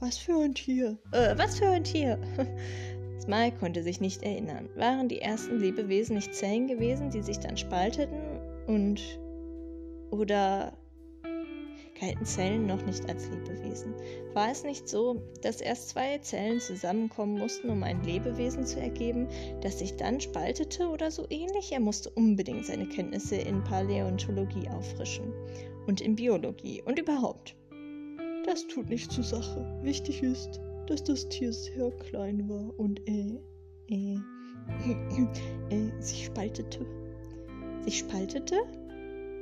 Was 0.00 0.18
für 0.18 0.38
ein 0.42 0.54
Tier? 0.54 0.98
Äh, 1.12 1.36
was 1.38 1.58
für 1.58 1.68
ein 1.68 1.84
Tier? 1.84 2.18
Smile 3.20 3.52
konnte 3.52 3.82
sich 3.82 4.00
nicht 4.00 4.22
erinnern. 4.22 4.68
Waren 4.76 5.08
die 5.08 5.20
ersten 5.20 5.58
Lebewesen 5.58 6.16
nicht 6.16 6.34
Zellen 6.34 6.66
gewesen, 6.66 7.10
die 7.10 7.22
sich 7.22 7.38
dann 7.38 7.56
spalteten 7.56 8.20
und 8.66 9.00
oder 10.10 10.76
Zellen 12.22 12.66
noch 12.66 12.84
nicht 12.84 13.08
als 13.08 13.28
Lebewesen. 13.28 13.94
War 14.32 14.50
es 14.50 14.64
nicht 14.64 14.88
so, 14.88 15.22
dass 15.42 15.60
erst 15.60 15.90
zwei 15.90 16.18
Zellen 16.18 16.60
zusammenkommen 16.60 17.38
mussten, 17.38 17.70
um 17.70 17.82
ein 17.82 18.02
Lebewesen 18.04 18.66
zu 18.66 18.80
ergeben, 18.80 19.28
das 19.62 19.78
sich 19.78 19.96
dann 19.96 20.20
spaltete 20.20 20.88
oder 20.88 21.10
so 21.10 21.26
ähnlich? 21.30 21.72
Er 21.72 21.80
musste 21.80 22.10
unbedingt 22.10 22.66
seine 22.66 22.86
Kenntnisse 22.86 23.36
in 23.36 23.62
Paläontologie 23.64 24.68
auffrischen 24.68 25.32
und 25.86 26.00
in 26.00 26.16
Biologie 26.16 26.82
und 26.82 26.98
überhaupt. 26.98 27.56
Das 28.44 28.66
tut 28.66 28.88
nichts 28.90 29.14
zur 29.14 29.24
Sache. 29.24 29.80
Wichtig 29.82 30.22
ist, 30.22 30.60
dass 30.86 31.02
das 31.02 31.28
Tier 31.28 31.52
sehr 31.52 31.90
klein 31.92 32.48
war 32.48 32.78
und 32.78 33.00
äh, 33.08 33.38
äh, 33.88 34.18
äh, 35.70 36.00
sich 36.00 36.26
spaltete. 36.26 36.84
Sich 37.82 37.98
spaltete? 38.00 38.56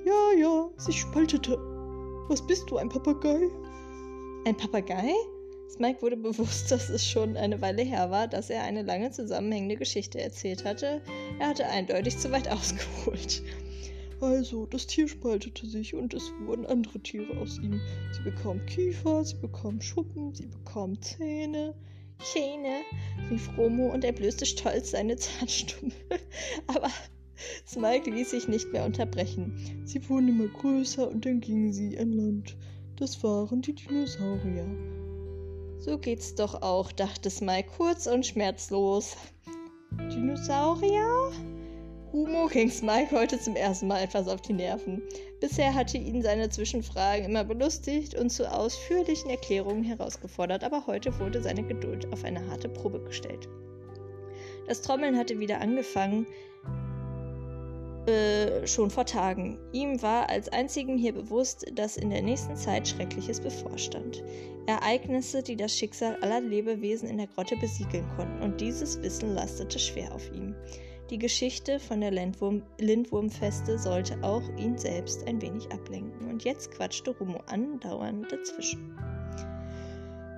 Ja, 0.05 0.39
ja, 0.39 0.69
sich 0.77 1.01
spaltete. 1.01 1.72
Was 2.33 2.41
bist 2.41 2.71
du, 2.71 2.79
ein 2.79 2.89
Papagei? 2.89 3.51
Ein 4.47 4.57
Papagei? 4.57 5.13
Smike 5.69 6.01
wurde 6.01 6.17
bewusst, 6.17 6.71
dass 6.71 6.89
es 6.89 7.07
schon 7.07 7.37
eine 7.37 7.61
Weile 7.61 7.83
her 7.83 8.11
war, 8.11 8.27
dass 8.27 8.49
er 8.49 8.63
eine 8.63 8.81
lange 8.81 9.11
zusammenhängende 9.11 9.77
Geschichte 9.77 10.19
erzählt 10.19 10.65
hatte. 10.65 11.03
Er 11.39 11.49
hatte 11.49 11.67
eindeutig 11.67 12.17
zu 12.17 12.33
weit 12.33 12.49
ausgeholt. 12.51 13.43
Also, 14.23 14.65
das 14.65 14.87
Tier 14.87 15.09
spaltete 15.09 15.67
sich 15.67 15.95
und 15.95 16.15
es 16.15 16.33
wurden 16.47 16.65
andere 16.65 17.01
Tiere 17.01 17.37
aus 17.37 17.59
ihm. 17.59 17.79
Sie 18.13 18.23
bekam 18.23 18.65
Kiefer, 18.65 19.23
sie 19.27 19.37
bekam 19.37 19.83
Schuppen, 19.83 20.35
sie 20.35 20.47
bekam 20.47 20.99
Zähne. 21.03 21.75
Zähne, 22.25 22.81
rief 23.29 23.51
Romo 23.59 23.93
und 23.93 24.05
er 24.05 24.13
blößte 24.13 24.47
stolz 24.47 24.93
seine 24.93 25.17
Zahnstumpfe. 25.17 25.99
Aber 26.67 26.89
Smike 27.67 28.11
ließ 28.11 28.31
sich 28.31 28.49
nicht 28.49 28.73
mehr 28.73 28.85
unterbrechen. 28.85 29.83
Sie 29.85 30.09
wurden 30.09 30.29
immer 30.29 30.49
größer 30.49 31.09
und 31.09 31.25
dann 31.27 31.41
gingen 31.41 31.73
sie 31.73 31.99
an 31.99 32.13
Land. 32.13 32.57
Das 32.97 33.23
waren 33.23 33.63
die 33.63 33.75
Dinosaurier. 33.75 34.67
So 35.79 35.99
geht's 35.99 36.35
doch 36.35 36.63
auch, 36.63 36.93
dachte 36.93 37.31
Smike 37.31 37.71
kurz 37.77 38.07
und 38.07 38.25
schmerzlos. 38.25 39.17
Dinosaurier? 40.11 41.33
Humo 42.13 42.47
ging 42.47 42.71
Smike 42.71 43.11
heute 43.11 43.41
zum 43.41 43.57
ersten 43.57 43.89
Mal 43.89 44.03
etwas 44.03 44.29
auf 44.29 44.43
die 44.43 44.53
Nerven. 44.53 45.03
Bisher 45.41 45.75
hatte 45.75 45.97
ihn 45.97 46.21
seine 46.21 46.51
Zwischenfragen 46.51 47.25
immer 47.25 47.43
belustigt 47.43 48.15
und 48.15 48.29
zu 48.29 48.53
ausführlichen 48.53 49.31
Erklärungen 49.31 49.83
herausgefordert, 49.83 50.63
aber 50.63 50.87
heute 50.87 51.19
wurde 51.19 51.43
seine 51.43 51.63
Geduld 51.63 52.13
auf 52.13 52.23
eine 52.23 52.47
harte 52.51 52.69
Probe 52.69 53.01
gestellt. 53.01 53.49
Das 54.69 54.83
Trommeln 54.83 55.17
hatte 55.17 55.41
wieder 55.41 55.61
angefangen, 55.63 56.27
äh, 58.07 58.67
schon 58.67 58.91
vor 58.91 59.07
Tagen. 59.07 59.59
Ihm 59.73 60.03
war 60.03 60.29
als 60.29 60.49
einzigen 60.49 60.99
hier 60.99 61.13
bewusst, 61.13 61.65
dass 61.75 61.97
in 61.97 62.11
der 62.11 62.23
nächsten 62.23 62.57
Zeit 62.57 62.89
Schreckliches 62.89 63.41
bevorstand. 63.41 64.25
Ereignisse, 64.67 65.43
die 65.43 65.57
das 65.57 65.77
Schicksal 65.77 66.17
aller 66.21 66.41
Lebewesen 66.41 67.09
in 67.09 67.19
der 67.19 67.29
Grotte 67.29 67.57
besiegeln 67.57 68.07
konnten, 68.17 68.43
und 68.43 68.61
dieses 68.61 69.01
Wissen 69.03 69.35
lastete 69.35 69.79
schwer 69.79 70.13
auf 70.15 70.33
ihm. 70.33 70.55
Die 71.11 71.19
Geschichte 71.19 71.79
von 71.79 72.01
der 72.01 72.11
Lindwurm 72.11 72.63
Lindwurmfeste 72.79 73.79
sollte 73.79 74.17
auch 74.23 74.43
ihn 74.57 74.79
selbst 74.79 75.27
ein 75.29 75.43
wenig 75.43 75.71
ablenken, 75.71 76.29
und 76.29 76.43
jetzt 76.45 76.71
quatschte 76.71 77.17
Rumo 77.19 77.39
andauernd 77.47 78.33
dazwischen. 78.33 78.97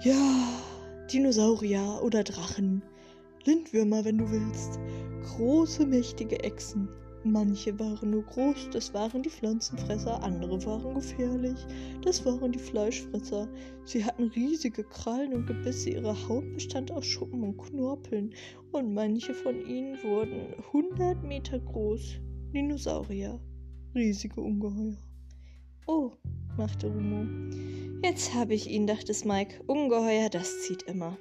Ja, 0.03 0.49
Dinosaurier 1.13 2.01
oder 2.03 2.25
Drachen, 2.25 2.83
Lindwürmer, 3.45 4.05
wenn 4.05 4.19
du 4.19 4.31
willst, 4.31 4.79
große, 5.37 5.87
mächtige 5.87 6.41
Echsen, 6.41 6.89
Manche 7.27 7.79
waren 7.79 8.11
nur 8.11 8.23
groß, 8.23 8.69
das 8.71 8.93
waren 8.93 9.23
die 9.23 9.31
Pflanzenfresser, 9.31 10.23
andere 10.23 10.63
waren 10.67 10.95
gefährlich, 10.95 11.57
das 12.03 12.23
waren 12.27 12.53
die 12.53 12.59
Fleischfresser. 12.59 13.49
Sie 13.87 14.05
hatten 14.05 14.25
riesige 14.25 14.85
Krallen 14.85 15.33
und 15.33 15.47
Gebisse, 15.47 15.91
ihre 15.91 16.29
Haut 16.29 16.45
bestand 16.53 16.93
aus 16.93 17.07
Schuppen 17.07 17.43
und 17.43 17.57
Knorpeln, 17.57 18.35
und 18.73 18.93
manche 18.93 19.33
von 19.33 19.59
ihnen 19.67 19.97
wurden 20.03 20.55
hundert 20.71 21.25
Meter 21.25 21.59
groß. 21.59 22.17
Dinosaurier. 22.53 23.41
Riesige 23.95 24.43
Ungeheuer. 24.43 24.99
Oh, 25.87 26.13
machte 26.59 26.93
Rumo. 26.93 27.25
Jetzt 28.05 28.35
habe 28.35 28.53
ich 28.53 28.71
ihn, 28.71 28.87
dachte 28.87 29.15
Smike. 29.15 29.63
Ungeheuer, 29.67 30.29
das 30.29 30.61
zieht 30.63 30.83
immer. 30.83 31.17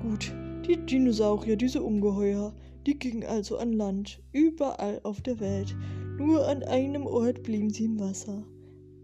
Gut, 0.00 0.32
die 0.66 0.76
Dinosaurier, 0.76 1.56
diese 1.56 1.82
Ungeheuer, 1.82 2.54
die 2.86 2.98
gingen 2.98 3.24
also 3.24 3.56
an 3.58 3.72
Land, 3.72 4.22
überall 4.32 5.00
auf 5.04 5.20
der 5.20 5.40
Welt. 5.40 5.76
Nur 6.18 6.46
an 6.46 6.62
einem 6.62 7.06
Ort 7.06 7.42
blieben 7.42 7.70
sie 7.70 7.84
im 7.84 8.00
Wasser. 8.00 8.44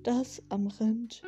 Das 0.03 0.43
am 0.49 0.67
Rand 0.67 1.23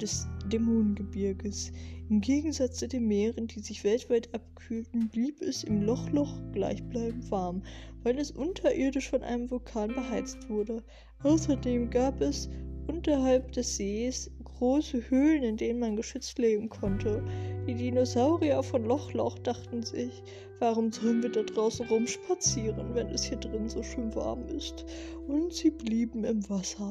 des 0.00 0.26
Dämonengebirges. 0.46 1.72
Im 2.08 2.20
Gegensatz 2.20 2.78
zu 2.78 2.88
den 2.88 3.06
Meeren, 3.06 3.46
die 3.46 3.60
sich 3.60 3.84
weltweit 3.84 4.32
abkühlten, 4.34 5.08
blieb 5.08 5.40
es 5.40 5.64
im 5.64 5.82
Lochloch 5.82 6.40
gleichbleibend 6.52 7.30
warm, 7.30 7.62
weil 8.02 8.18
es 8.18 8.30
unterirdisch 8.30 9.08
von 9.08 9.22
einem 9.22 9.50
Vulkan 9.50 9.94
beheizt 9.94 10.48
wurde. 10.48 10.82
Außerdem 11.22 11.90
gab 11.90 12.20
es 12.20 12.48
unterhalb 12.88 13.52
des 13.52 13.76
Sees 13.76 14.30
große 14.60 15.08
Höhlen, 15.08 15.42
in 15.42 15.56
denen 15.56 15.80
man 15.80 15.96
geschützt 15.96 16.38
leben 16.38 16.68
konnte. 16.68 17.24
Die 17.66 17.74
Dinosaurier 17.74 18.62
von 18.62 18.84
Lochloch 18.84 19.38
dachten 19.38 19.82
sich, 19.82 20.22
warum 20.58 20.92
sollen 20.92 21.22
wir 21.22 21.30
da 21.30 21.42
draußen 21.42 21.86
rumspazieren, 21.86 22.94
wenn 22.94 23.08
es 23.08 23.24
hier 23.24 23.38
drin 23.38 23.70
so 23.70 23.82
schön 23.82 24.14
warm 24.14 24.46
ist? 24.48 24.84
Und 25.26 25.54
sie 25.54 25.70
blieben 25.70 26.24
im 26.24 26.46
Wasser, 26.50 26.90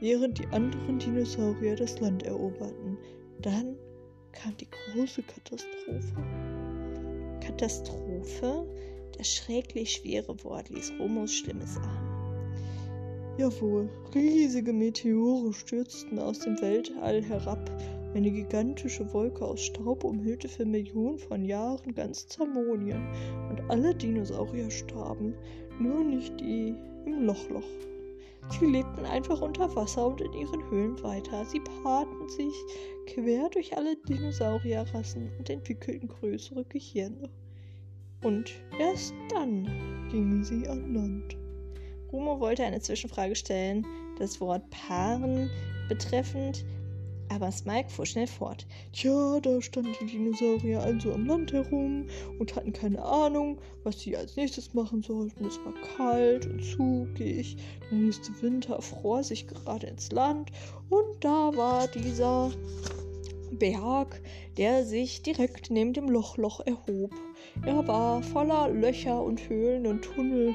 während 0.00 0.38
die 0.38 0.46
anderen 0.48 0.98
Dinosaurier 0.98 1.74
das 1.76 1.98
Land 2.00 2.22
eroberten. 2.24 2.98
Dann 3.40 3.76
kam 4.32 4.54
die 4.58 4.68
große 4.68 5.22
Katastrophe. 5.22 6.22
Katastrophe? 7.40 8.66
Das 9.16 9.32
schrecklich 9.32 9.92
schwere 9.92 10.44
Wort 10.44 10.68
ließ 10.68 10.92
Romos 11.00 11.32
Schlimmes 11.32 11.78
ahnen. 11.78 12.15
Jawohl, 13.38 13.90
riesige 14.14 14.72
Meteore 14.72 15.52
stürzten 15.52 16.18
aus 16.18 16.38
dem 16.38 16.58
Weltall 16.62 17.22
herab. 17.22 17.70
Eine 18.14 18.30
gigantische 18.30 19.12
Wolke 19.12 19.44
aus 19.44 19.60
Staub 19.60 20.04
umhüllte 20.04 20.48
für 20.48 20.64
Millionen 20.64 21.18
von 21.18 21.44
Jahren 21.44 21.94
ganz 21.94 22.26
Zamonien 22.28 23.06
und 23.50 23.60
alle 23.68 23.94
Dinosaurier 23.94 24.70
starben, 24.70 25.34
nur 25.78 26.02
nicht 26.02 26.40
die 26.40 26.74
im 27.04 27.26
Lochloch. 27.26 27.68
Sie 28.58 28.64
lebten 28.64 29.04
einfach 29.04 29.42
unter 29.42 29.74
Wasser 29.76 30.06
und 30.06 30.22
in 30.22 30.32
ihren 30.32 30.70
Höhlen 30.70 31.02
weiter. 31.02 31.44
Sie 31.44 31.60
paarten 31.60 32.28
sich 32.30 32.54
quer 33.06 33.50
durch 33.50 33.76
alle 33.76 33.96
Dinosaurierrassen 34.08 35.30
und 35.38 35.50
entwickelten 35.50 36.08
größere 36.08 36.64
Gehirne. 36.64 37.28
Und 38.22 38.50
erst 38.78 39.12
dann 39.28 39.64
gingen 40.10 40.42
sie 40.42 40.66
an 40.66 40.94
Land. 40.94 41.36
Rumo 42.12 42.40
wollte 42.40 42.64
eine 42.64 42.80
Zwischenfrage 42.80 43.34
stellen, 43.34 43.86
das 44.18 44.40
Wort 44.40 44.62
Paaren 44.70 45.50
betreffend, 45.88 46.64
aber 47.28 47.50
Smike 47.50 47.90
fuhr 47.90 48.06
schnell 48.06 48.26
fort. 48.26 48.66
Tja, 48.92 49.40
da 49.40 49.60
standen 49.60 49.92
die 50.00 50.06
Dinosaurier 50.06 50.80
also 50.80 51.12
am 51.12 51.26
Land 51.26 51.52
herum 51.52 52.06
und 52.38 52.54
hatten 52.54 52.72
keine 52.72 53.02
Ahnung, 53.02 53.58
was 53.82 54.00
sie 54.00 54.16
als 54.16 54.36
nächstes 54.36 54.74
machen 54.74 55.02
sollten. 55.02 55.44
Es 55.44 55.58
war 55.64 55.74
kalt 55.96 56.46
und 56.46 56.62
zugig. 56.62 57.56
Der 57.90 57.98
nächste 57.98 58.30
Winter 58.42 58.80
fror 58.80 59.24
sich 59.24 59.46
gerade 59.48 59.88
ins 59.88 60.12
Land 60.12 60.50
und 60.88 61.04
da 61.20 61.50
war 61.56 61.88
dieser 61.88 62.52
Berg, 63.52 64.20
der 64.56 64.84
sich 64.84 65.22
direkt 65.22 65.70
neben 65.70 65.92
dem 65.92 66.08
Lochloch 66.08 66.60
erhob. 66.60 67.12
Er 67.64 67.86
war 67.86 68.22
voller 68.22 68.68
Löcher 68.68 69.22
und 69.22 69.48
Höhlen 69.48 69.86
und 69.86 70.02
Tunnel, 70.02 70.54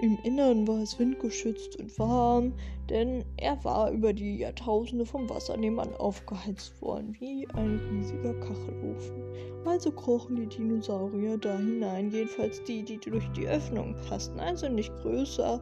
im 0.00 0.16
Innern 0.22 0.68
war 0.68 0.78
es 0.78 0.96
windgeschützt 0.98 1.76
und 1.76 1.98
warm, 1.98 2.52
denn 2.88 3.24
er 3.36 3.62
war 3.64 3.90
über 3.90 4.12
die 4.12 4.38
Jahrtausende 4.38 5.04
vom 5.04 5.28
Wasser 5.28 5.56
nebenan 5.56 5.92
aufgeheizt 5.96 6.80
worden, 6.80 7.16
wie 7.18 7.48
ein 7.54 7.80
riesiger 7.90 8.34
Kachelofen. 8.34 9.22
Also 9.64 9.90
krochen 9.90 10.36
die 10.36 10.46
Dinosaurier 10.46 11.36
da 11.36 11.58
hinein, 11.58 12.12
jedenfalls 12.12 12.62
die, 12.62 12.84
die 12.84 12.98
durch 12.98 13.28
die 13.32 13.48
Öffnung 13.48 13.96
passten, 14.08 14.38
also 14.38 14.68
nicht 14.68 14.94
größer 15.02 15.60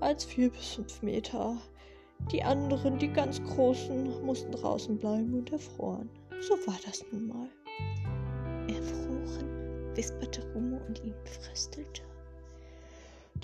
als 0.00 0.24
vier 0.24 0.50
bis 0.50 0.74
fünf 0.74 1.02
Meter. 1.02 1.56
Die 2.30 2.44
anderen, 2.44 2.98
die 2.98 3.08
ganz 3.08 3.42
großen, 3.42 4.24
mussten 4.24 4.52
draußen 4.52 4.96
bleiben 4.98 5.34
und 5.34 5.50
erfroren. 5.50 6.08
So 6.40 6.54
war 6.66 6.78
das 6.86 7.04
nun 7.10 7.26
mal. 7.26 7.48
Erfroren, 8.68 9.96
wisperte 9.96 10.42
Rumo 10.54 10.80
und 10.86 11.02
ihn 11.04 11.14
fröstelte. 11.24 12.02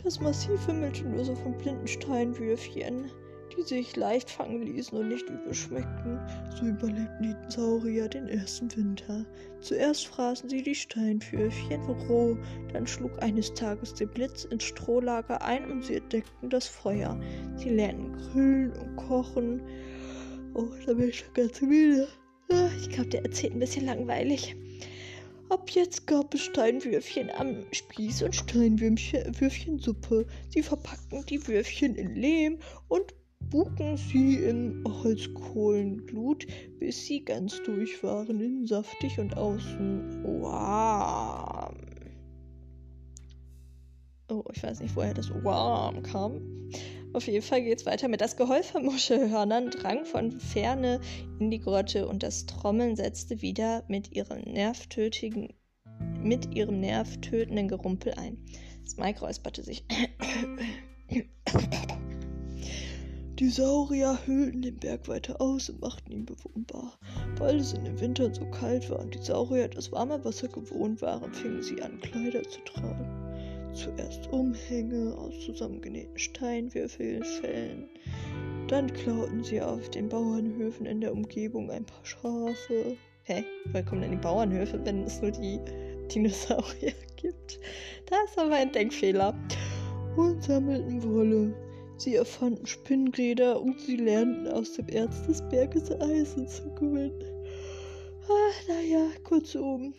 Das 0.03 0.19
Massiv 0.19 0.67
wimmelte 0.67 1.07
nur 1.07 1.25
so 1.25 1.35
von 1.35 1.57
blinden 1.59 1.87
Steinwürfchen, 1.87 3.11
die 3.55 3.63
sich 3.63 3.97
leicht 3.97 4.31
fangen 4.31 4.63
ließen 4.63 4.97
und 4.97 5.09
nicht 5.09 5.29
übel 5.29 5.53
schmeckten. 5.53 6.19
So 6.57 6.65
überlebten 6.65 7.23
die 7.23 7.53
Saurier 7.53 8.09
den 8.09 8.27
ersten 8.29 8.75
Winter. 8.75 9.27
Zuerst 9.61 10.07
fraßen 10.07 10.49
sie 10.49 10.63
die 10.63 10.75
Steinwürfchen 10.75 11.83
roh, 12.09 12.39
dann 12.73 12.87
schlug 12.87 13.23
eines 13.23 13.53
Tages 13.53 13.93
der 13.93 14.07
Blitz 14.07 14.45
ins 14.45 14.65
Strohlager 14.65 15.43
ein 15.43 15.71
und 15.71 15.85
sie 15.85 15.97
entdeckten 15.97 16.49
das 16.49 16.67
Feuer. 16.67 17.21
Sie 17.57 17.69
lernten 17.69 18.17
grillen 18.17 18.73
und 18.73 18.97
kochen. 18.97 19.61
Oh, 20.55 20.69
da 20.87 20.95
bin 20.95 21.11
ich 21.11 21.19
schon 21.19 21.35
ganz 21.35 21.61
müde. 21.61 22.09
Ah, 22.51 22.69
ich 22.81 22.89
glaube, 22.89 23.11
der 23.11 23.25
erzählt 23.25 23.53
ein 23.53 23.61
bisschen 23.61 23.85
langweilig. 23.85 24.57
Ab 25.51 25.69
jetzt 25.71 26.07
gab 26.07 26.33
es 26.33 26.43
Steinwürfchen 26.43 27.29
am 27.29 27.65
Spieß 27.73 28.23
und 28.23 28.37
Steinwürfchensuppe. 28.37 30.25
Sie 30.49 30.63
verpackten 30.63 31.27
die 31.27 31.45
Würfchen 31.45 31.97
in 31.97 32.15
Lehm 32.15 32.59
und 32.87 33.13
buken 33.51 33.97
sie 33.97 34.37
in 34.37 34.85
Holzkohlenglut, 34.87 36.47
bis 36.79 37.05
sie 37.05 37.25
ganz 37.25 37.61
durch 37.65 38.01
waren, 38.05 38.41
innen 38.41 38.65
saftig 38.65 39.19
und 39.19 39.37
außen 39.37 40.23
warm. 40.41 41.75
Oh, 44.29 44.45
ich 44.55 44.63
weiß 44.63 44.79
nicht, 44.79 44.95
woher 44.95 45.15
das 45.15 45.31
warm 45.43 46.01
kam. 46.05 46.41
Auf 47.13 47.27
jeden 47.27 47.43
Fall 47.43 47.63
geht 47.63 47.81
es 47.81 47.87
weiter 47.87 48.09
mit 48.09 48.21
das 48.21 48.37
Geheul 48.37 48.63
von 48.63 48.85
Muschelhörnern, 48.87 49.71
drang 49.71 50.05
von 50.05 50.33
ferne 50.33 51.01
in 51.39 51.51
die 51.51 51.61
Grotte 51.61 52.07
und 52.07 52.23
das 52.23 52.47
Trommeln 52.47 52.97
setzte 52.97 53.43
wieder 53.43 53.85
mit 53.89 54.13
ihrem 54.13 54.41
nervtötigen 54.43 55.55
mit 56.23 56.55
ihrem 56.55 56.81
nervtötenden 56.81 57.69
Gerumpel 57.69 58.15
ein. 58.15 58.39
Smike 58.87 59.21
räusperte 59.21 59.63
sich. 59.63 59.85
Die 63.39 63.49
Saurier 63.49 64.19
höhlten 64.27 64.61
den 64.61 64.77
Berg 64.77 65.09
weiter 65.09 65.41
aus 65.41 65.71
und 65.71 65.81
machten 65.81 66.13
ihn 66.13 66.27
bewohnbar. 66.27 66.99
Weil 67.39 67.57
es 67.57 67.73
in 67.73 67.85
den 67.85 67.99
Wintern 67.99 68.35
so 68.35 68.45
kalt 68.51 68.91
war 68.91 68.99
und 68.99 69.15
die 69.15 69.23
Saurier 69.23 69.69
das 69.69 69.91
warme 69.93 70.23
Wasser 70.27 70.49
gewohnt 70.49 71.01
waren, 71.01 71.33
fingen 71.33 71.63
sie 71.63 71.81
an, 71.81 71.99
Kleider 72.03 72.43
zu 72.43 72.61
tragen. 72.67 73.30
Zuerst 73.73 74.33
Umhänge 74.33 75.15
aus 75.17 75.41
zusammengenähten 75.45 76.19
Steinwürfelfällen. 76.19 77.89
Dann 78.69 78.93
klauten 78.93 79.45
sie 79.45 79.61
auf 79.61 79.89
den 79.91 80.09
Bauernhöfen 80.09 80.87
in 80.87 81.01
der 81.01 81.13
Umgebung 81.13 81.71
ein 81.71 81.85
paar 81.85 82.05
Schafe. 82.05 82.97
Hä? 83.25 83.45
Woher 83.67 83.85
kommen 83.85 84.03
denn 84.03 84.13
die 84.13 84.17
Bauernhöfe, 84.17 84.81
wenn 84.85 85.05
es 85.05 85.21
nur 85.23 85.31
die 85.31 85.61
Dinosaurier 86.13 86.93
gibt? 87.17 87.61
Da 88.07 88.17
ist 88.25 88.39
aber 88.39 88.55
ein 88.55 88.73
Denkfehler. 88.73 89.35
Und 90.17 90.43
sammelten 90.43 91.03
Wolle. 91.03 91.55
Sie 91.97 92.15
erfanden 92.17 92.67
Spinnräder 92.67 93.61
und 93.61 93.79
sie 93.79 93.97
lernten 93.97 94.49
aus 94.49 94.73
dem 94.73 94.89
Erz 94.89 95.27
des 95.27 95.43
Berges 95.49 95.91
Eisen 96.01 96.49
zu 96.49 96.75
gewinnen. 96.75 97.25
Ah, 98.29 98.73
naja, 98.73 99.07
kurzum, 99.23 99.95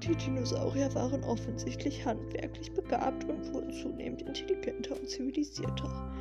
die 0.00 0.16
Dinosaurier 0.16 0.94
waren 0.94 1.22
offensichtlich 1.24 2.04
handwerklich 2.04 2.72
begabt 2.72 3.24
und 3.24 3.52
wurden 3.52 3.72
zunehmend 3.72 4.22
intelligenter 4.22 4.98
und 4.98 5.08
zivilisierter. 5.08 6.12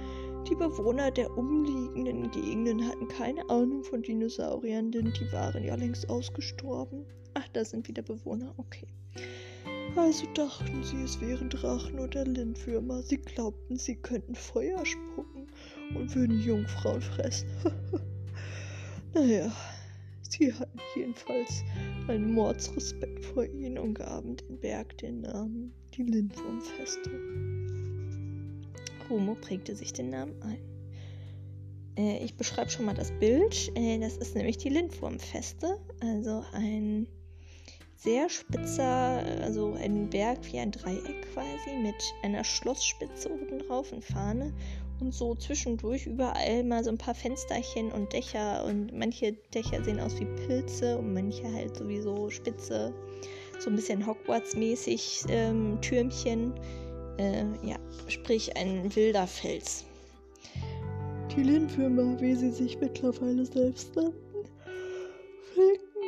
Die 0.49 0.55
Bewohner 0.55 1.11
der 1.11 1.35
umliegenden 1.37 2.29
Gegenden 2.31 2.85
hatten 2.87 3.07
keine 3.07 3.49
Ahnung 3.49 3.83
von 3.83 4.01
Dinosauriern, 4.01 4.91
denn 4.91 5.13
die 5.13 5.31
waren 5.31 5.63
ja 5.63 5.75
längst 5.75 6.09
ausgestorben. 6.09 7.05
Ach, 7.35 7.47
da 7.53 7.63
sind 7.63 7.87
wieder 7.87 8.01
Bewohner, 8.01 8.53
okay. 8.57 8.87
Also 9.95 10.25
dachten 10.33 10.83
sie, 10.83 11.03
es 11.03 11.19
wären 11.19 11.49
Drachen 11.49 11.99
oder 11.99 12.25
Lindwürmer. 12.25 13.01
Sie 13.01 13.17
glaubten, 13.17 13.77
sie 13.77 13.95
könnten 13.95 14.35
Feuer 14.35 14.85
spucken 14.85 15.47
und 15.95 16.15
würden 16.15 16.39
Jungfrauen 16.39 17.01
fressen. 17.01 17.49
naja, 19.13 19.51
Sie 20.39 20.53
hatten 20.53 20.79
jedenfalls 20.95 21.65
einen 22.07 22.31
Mordsrespekt 22.31 23.25
vor 23.25 23.43
ihnen 23.43 23.77
und 23.77 23.95
gaben 23.95 24.37
den 24.37 24.57
Berg 24.57 24.97
den 24.99 25.19
Namen 25.19 25.73
die 25.93 26.03
Lindwurmfeste. 26.03 27.11
Homo 29.09 29.35
prägte 29.35 29.75
sich 29.75 29.91
den 29.91 30.11
Namen 30.11 30.41
ein. 30.41 30.59
Äh, 31.97 32.23
ich 32.23 32.37
beschreibe 32.37 32.69
schon 32.69 32.85
mal 32.85 32.95
das 32.95 33.11
Bild. 33.19 33.69
Äh, 33.75 33.99
das 33.99 34.15
ist 34.15 34.33
nämlich 34.33 34.57
die 34.57 34.69
Lindwurmfeste, 34.69 35.77
also 35.99 36.45
ein 36.53 37.05
sehr 37.97 38.29
spitzer, 38.29 39.21
also 39.43 39.73
ein 39.73 40.09
Berg 40.09 40.39
wie 40.53 40.59
ein 40.59 40.71
Dreieck 40.71 41.33
quasi, 41.33 41.77
mit 41.83 42.01
einer 42.23 42.45
Schlossspitze 42.45 43.29
oben 43.29 43.59
drauf 43.59 43.91
und 43.91 44.05
Fahne. 44.05 44.53
Und 44.99 45.13
so 45.13 45.33
zwischendurch 45.35 46.05
überall 46.07 46.63
mal 46.63 46.83
so 46.83 46.89
ein 46.89 46.97
paar 46.97 47.15
Fensterchen 47.15 47.91
und 47.91 48.11
Dächer. 48.11 48.65
Und 48.65 48.91
manche 48.97 49.33
Dächer 49.53 49.83
sehen 49.83 49.99
aus 49.99 50.19
wie 50.19 50.25
Pilze 50.25 50.97
und 50.97 51.13
manche 51.13 51.51
halt 51.53 51.77
sowieso 51.77 52.29
spitze. 52.29 52.93
So 53.59 53.69
ein 53.69 53.75
bisschen 53.75 54.05
Hogwarts-mäßig 54.05 55.25
ähm, 55.29 55.79
Türmchen. 55.81 56.53
Äh, 57.17 57.45
ja, 57.63 57.77
sprich 58.07 58.55
ein 58.57 58.93
wilder 58.95 59.27
Fels. 59.27 59.85
Die 61.35 61.43
Lindwürmer, 61.43 62.19
wie 62.19 62.35
sie 62.35 62.51
sich 62.51 62.79
mittlerweile 62.79 63.45
selbst 63.45 63.95
nannten, 63.95 64.29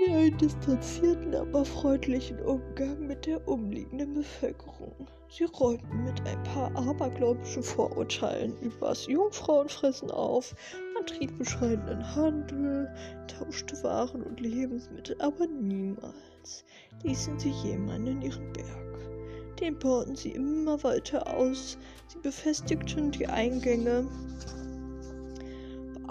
pflegten 0.02 0.16
einen 0.16 0.38
distanzierten, 0.38 1.36
aber 1.36 1.66
freundlichen 1.66 2.40
Umgang 2.42 3.08
mit 3.08 3.26
der 3.26 3.48
umliegenden 3.48 4.14
Bevölkerung. 4.14 5.08
Sie 5.30 5.46
räumten 5.46 6.04
mit 6.04 6.20
ein 6.28 6.42
paar 6.44 6.76
abergläubischen 6.76 7.64
Vorurteilen 7.64 8.58
übers 8.62 9.08
Jungfrauenfressen 9.08 10.12
auf, 10.12 10.56
man 10.94 11.06
trieb 11.06 11.38
bescheidenen 11.38 12.16
Handel, 12.16 12.94
tauschte 13.28 13.82
Waren 13.84 14.24
und 14.24 14.40
Lebensmittel, 14.40 15.16
aber 15.20 15.48
niemals 15.48 16.66
ließen 17.04 17.40
sie 17.40 17.52
jemanden 17.64 18.08
in 18.08 18.22
ihren 18.24 18.54
Berg. 18.54 19.58
Den 19.60 19.78
bauten 19.78 20.16
sie 20.16 20.32
immer 20.32 20.84
weiter 20.84 21.28
aus, 21.38 21.78
sie 22.08 22.20
befestigten 22.20 23.12
die 23.12 23.28
Eingänge 23.28 24.08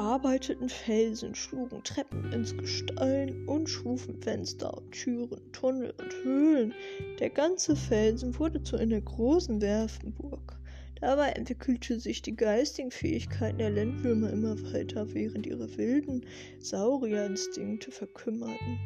bearbeiteten 0.01 0.71
Felsen, 0.71 1.35
schlugen 1.35 1.85
Treppen 1.85 2.33
ins 2.33 2.57
Gestein 2.57 3.47
und 3.47 3.69
schufen 3.69 4.17
Fenster 4.23 4.75
und 4.75 4.93
Türen, 4.93 5.53
Tunnel 5.53 5.93
und 5.99 6.15
Höhlen. 6.25 6.75
Der 7.19 7.29
ganze 7.29 7.77
Felsen 7.77 8.39
wurde 8.39 8.63
zu 8.63 8.79
einer 8.79 8.99
großen 8.99 9.61
Werfenburg. 9.61 10.59
Dabei 11.03 11.33
entwickelte 11.33 12.01
sich 12.01 12.23
die 12.23 12.35
geistigen 12.35 12.91
Fähigkeiten 12.91 13.59
der 13.59 13.69
Landwürmer 13.69 14.31
immer 14.31 14.57
weiter, 14.73 15.13
während 15.13 15.47
ihre 15.47 15.77
wilden 15.77 16.25
Saurierinstinkte 16.61 17.91
verkümmerten. 17.91 18.79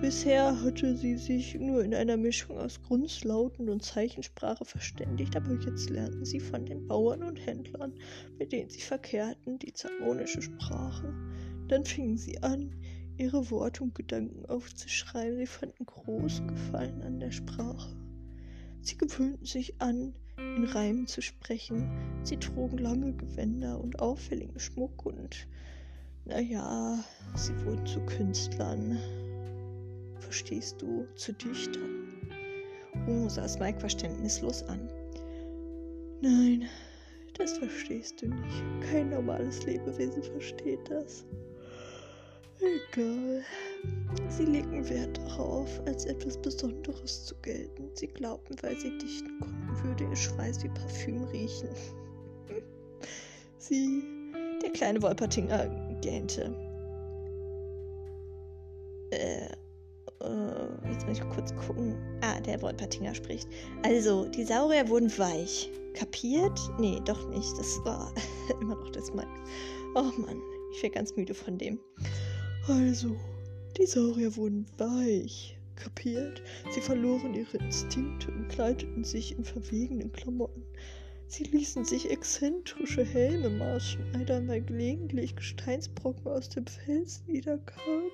Bisher 0.00 0.62
hatte 0.62 0.96
sie 0.96 1.16
sich 1.16 1.56
nur 1.56 1.82
in 1.82 1.92
einer 1.92 2.16
Mischung 2.16 2.56
aus 2.56 2.80
Grundlauten 2.82 3.68
und 3.68 3.82
Zeichensprache 3.82 4.64
verständigt, 4.64 5.34
aber 5.34 5.54
jetzt 5.54 5.90
lernten 5.90 6.24
sie 6.24 6.38
von 6.38 6.64
den 6.64 6.86
Bauern 6.86 7.24
und 7.24 7.44
Händlern, 7.44 7.92
mit 8.38 8.52
denen 8.52 8.70
sie 8.70 8.80
verkehrten, 8.80 9.58
die 9.58 9.72
zamonische 9.72 10.40
Sprache. 10.40 11.12
Dann 11.66 11.84
fingen 11.84 12.16
sie 12.16 12.40
an, 12.44 12.76
ihre 13.16 13.50
Worte 13.50 13.82
und 13.82 13.96
Gedanken 13.96 14.46
aufzuschreiben. 14.46 15.36
Sie 15.36 15.46
fanden 15.46 15.84
großen 15.84 16.46
Gefallen 16.46 17.02
an 17.02 17.18
der 17.18 17.32
Sprache. 17.32 17.96
Sie 18.80 18.96
gewöhnten 18.96 19.46
sich 19.46 19.80
an, 19.80 20.14
in 20.36 20.64
Reimen 20.64 21.08
zu 21.08 21.22
sprechen. 21.22 21.90
Sie 22.22 22.36
trugen 22.36 22.78
lange 22.78 23.14
Gewänder 23.14 23.80
und 23.80 23.98
auffälligen 23.98 24.60
Schmuck 24.60 25.04
und, 25.04 25.48
naja, 26.24 27.02
sie 27.34 27.64
wurden 27.64 27.84
zu 27.84 27.98
Künstlern 28.06 28.96
verstehst 30.20 30.80
du, 30.80 31.06
zu 31.14 31.32
Dichtern? 31.32 32.12
Oh, 33.06 33.28
sah 33.28 33.46
Mike 33.58 33.80
verständnislos 33.80 34.62
an. 34.64 34.88
Nein, 36.20 36.68
das 37.36 37.58
verstehst 37.58 38.20
du 38.20 38.28
nicht. 38.28 38.64
Kein 38.90 39.10
normales 39.10 39.64
Lebewesen 39.64 40.22
versteht 40.22 40.90
das. 40.90 41.24
Egal. 42.60 43.44
Sie 44.28 44.44
legen 44.44 44.88
Wert 44.88 45.18
darauf, 45.18 45.80
als 45.86 46.06
etwas 46.06 46.36
Besonderes 46.38 47.26
zu 47.26 47.34
gelten. 47.42 47.90
Sie 47.94 48.08
glaubten, 48.08 48.56
weil 48.62 48.76
sie 48.80 48.98
dichten 48.98 49.38
konnten, 49.40 49.84
würde 49.84 50.04
ihr 50.04 50.16
Schweiß 50.16 50.64
wie 50.64 50.68
Parfüm 50.68 51.22
riechen. 51.24 51.68
Sie, 53.58 54.02
der 54.62 54.70
kleine 54.70 55.00
Wolpertinger, 55.02 55.68
gähnte. 56.00 56.54
Äh, 59.10 59.46
äh, 59.46 59.48
jetzt 60.90 61.06
muss 61.06 61.18
ich 61.18 61.28
kurz 61.30 61.54
gucken. 61.54 61.96
Ah, 62.22 62.40
der 62.40 62.60
Wolpertinger 62.62 63.14
spricht. 63.14 63.48
Also, 63.82 64.26
die 64.26 64.44
Saurier 64.44 64.88
wurden 64.88 65.10
weich. 65.18 65.70
Kapiert? 65.94 66.58
Nee, 66.78 67.00
doch 67.04 67.28
nicht. 67.30 67.58
Das 67.58 67.78
war 67.84 68.12
immer 68.60 68.76
noch 68.76 68.90
das 68.90 69.12
Mike. 69.12 69.28
Oh 69.94 70.10
Mann, 70.18 70.40
ich 70.72 70.82
wäre 70.82 70.92
ganz 70.92 71.14
müde 71.16 71.34
von 71.34 71.58
dem. 71.58 71.78
Also, 72.68 73.16
die 73.76 73.86
Saurier 73.86 74.36
wurden 74.36 74.66
weich. 74.76 75.58
Kapiert? 75.76 76.42
Sie 76.70 76.80
verloren 76.80 77.34
ihre 77.34 77.58
Instinkte 77.58 78.32
und 78.32 78.48
kleideten 78.48 79.04
sich 79.04 79.36
in 79.38 79.44
verwegenen 79.44 80.10
Klamotten. 80.12 80.64
Sie 81.28 81.44
ließen 81.44 81.84
sich 81.84 82.10
exzentrische 82.10 83.04
Helme 83.04 83.50
maßschneidern, 83.50 84.48
weil 84.48 84.62
gelegentlich 84.62 85.36
Gesteinsbrocken 85.36 86.26
aus 86.26 86.48
dem 86.48 86.66
Fels 86.66 87.22
niederkamen. 87.26 88.10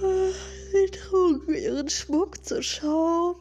Sie 0.00 0.86
trugen 0.90 1.54
ihren 1.54 1.88
Schmuck 1.88 2.44
zur 2.44 2.62
Schau, 2.62 3.36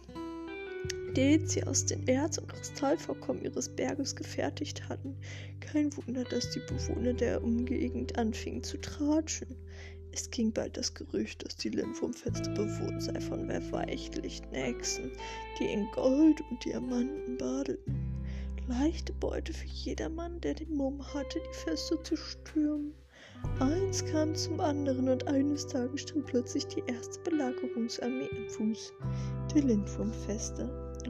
den 1.16 1.48
sie 1.48 1.64
aus 1.64 1.86
den 1.86 2.08
Erz- 2.08 2.38
und 2.38 2.48
Kristallvorkommen 2.48 3.44
ihres 3.44 3.70
Berges 3.70 4.16
gefertigt 4.16 4.90
hatten. 4.90 5.16
Kein 5.60 5.96
Wunder, 5.98 6.24
dass 6.24 6.50
die 6.52 6.62
Bewohner 6.62 7.14
der 7.14 7.44
Umgegend 7.44 8.18
anfingen 8.18 8.64
zu 8.64 8.78
tratschen. 8.78 9.56
Es 10.12 10.32
ging 10.32 10.52
bald 10.52 10.78
das 10.78 10.94
Gerücht, 10.96 11.46
dass 11.46 11.58
die 11.58 11.70
Lindwurmfeste 11.70 12.50
bewohnt 12.52 13.04
sei 13.04 13.20
von 13.22 13.48
verweichlichten 13.48 14.54
Hexen, 14.54 15.12
die 15.60 15.66
in 15.66 15.86
Gold 15.94 16.42
und 16.50 16.66
Diamanten 16.66 17.38
badeten. 17.38 17.96
Leichte 18.68 19.14
Beute 19.14 19.54
für 19.54 19.68
jedermann, 19.68 20.42
der 20.42 20.56
den 20.56 20.76
Mumm 20.76 21.02
hatte, 21.14 21.40
die 21.40 21.58
Feste 21.58 22.02
zu 22.02 22.18
stürmen. 22.18 22.96
Eins 23.60 24.06
kam 24.06 24.36
zum 24.36 24.60
anderen 24.60 25.10
und 25.10 25.28
eines 25.28 25.66
Tages 25.66 26.02
stand 26.02 26.26
plötzlich 26.26 26.68
die 26.68 26.84
erste 26.88 27.20
Belagerungsarmee 27.22 28.30
im 28.36 28.50
Fuß. 28.50 28.94
Die 29.54 29.62
Lindwurmfeste. 29.62 30.70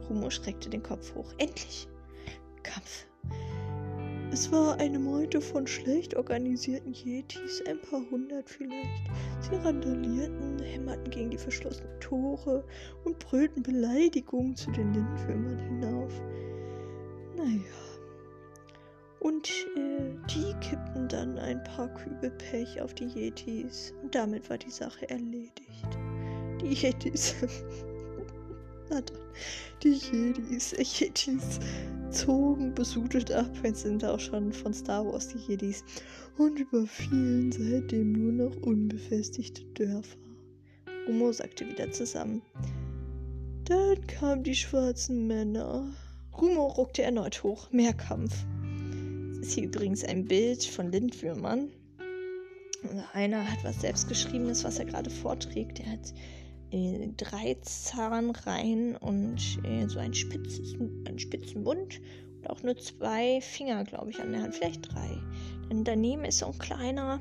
Rumo 0.10 0.30
schreckte 0.30 0.70
den 0.70 0.84
Kopf 0.84 1.14
hoch. 1.16 1.34
Endlich! 1.38 1.88
Kampf. 2.64 3.08
Es 4.32 4.52
war 4.52 4.78
eine 4.80 5.00
Meute 5.00 5.42
von 5.42 5.66
schlecht 5.66 6.16
organisierten 6.16 6.94
Yetis, 6.94 7.64
ein 7.68 7.82
paar 7.82 8.02
hundert 8.12 8.50
vielleicht. 8.50 9.10
Sie 9.40 9.56
randalierten, 9.56 10.60
hämmerten 10.60 11.10
gegen 11.10 11.32
die 11.32 11.38
verschlossenen 11.38 12.00
Tore 12.00 12.64
und 13.04 13.18
brüllten 13.20 13.64
Beleidigungen 13.64 14.56
zu 14.56 14.70
den 14.72 14.94
Lindwürmern 14.94 15.58
hinauf. 15.58 16.22
Naja, 17.36 17.62
und 19.20 19.50
äh, 19.76 20.14
die 20.30 20.54
kippten 20.62 21.08
dann 21.08 21.38
ein 21.40 21.64
paar 21.64 21.92
Kübel 21.94 22.30
Pech 22.32 22.80
auf 22.82 22.94
die 22.94 23.08
Yetis. 23.08 23.94
Und 24.04 24.14
damit 24.14 24.50
war 24.50 24.58
die 24.58 24.70
Sache 24.70 25.10
erledigt. 25.10 25.98
Die 26.62 26.74
Yetis. 26.74 27.36
Na 28.90 29.02
dann. 29.02 29.18
Die 29.84 29.94
Jedis, 29.94 30.74
äh, 30.74 30.84
Yetis 30.84 31.60
zogen 32.12 32.74
besudelt 32.76 33.32
ab. 33.32 33.50
Jetzt 33.64 33.82
sind 33.82 34.06
auch 34.06 34.20
schon 34.20 34.54
von 34.54 34.74
Star 34.74 35.06
Wars 35.06 35.30
die 35.30 35.40
Jedis. 35.40 35.84
Und 36.38 36.60
überfielen 36.60 37.52
seitdem 37.52 38.12
nur 38.12 38.32
noch 38.32 38.56
unbefestigte 38.62 39.64
Dörfer. 39.74 40.18
Umo 41.08 41.32
sagte 41.32 41.68
wieder 41.68 41.92
zusammen. 41.92 42.44
Dann 43.66 44.06
kamen 44.08 44.44
die 44.44 44.56
schwarzen 44.56 45.26
Männer. 45.26 45.92
Rumo 46.40 46.68
ruckte 46.68 47.02
erneut 47.02 47.44
hoch. 47.44 47.72
Mehr 47.72 47.94
Kampf 47.94 48.46
ist 49.42 49.54
hier 49.54 49.66
übrigens 49.66 50.04
ein 50.04 50.26
Bild 50.26 50.64
von 50.64 50.92
Lindwürmern. 50.92 51.70
Einer 53.14 53.50
hat 53.50 53.64
was 53.64 53.82
selbstgeschriebenes, 53.82 54.64
was 54.64 54.80
er 54.80 54.86
gerade 54.86 55.10
vorträgt. 55.10 55.80
Er 55.80 55.92
hat 55.94 56.14
äh, 56.72 57.08
drei 57.18 57.58
Zahnreihen 57.62 58.96
und 58.98 59.40
äh, 59.64 59.88
so 59.88 60.00
einen, 60.00 60.14
spitzes, 60.14 60.76
einen 60.76 61.20
spitzen 61.20 61.64
Mund 61.64 62.02
und 62.38 62.50
auch 62.50 62.62
nur 62.64 62.78
zwei 62.78 63.42
Finger, 63.42 63.84
glaube 63.84 64.12
ich, 64.12 64.20
an 64.20 64.32
der 64.32 64.44
Hand. 64.44 64.56
Vielleicht 64.56 64.94
drei. 64.94 65.18
Dann 65.70 65.84
daneben 65.84 66.26
ist 66.26 66.40
so 66.40 66.48
ein 66.48 66.58
kleiner, 66.58 67.20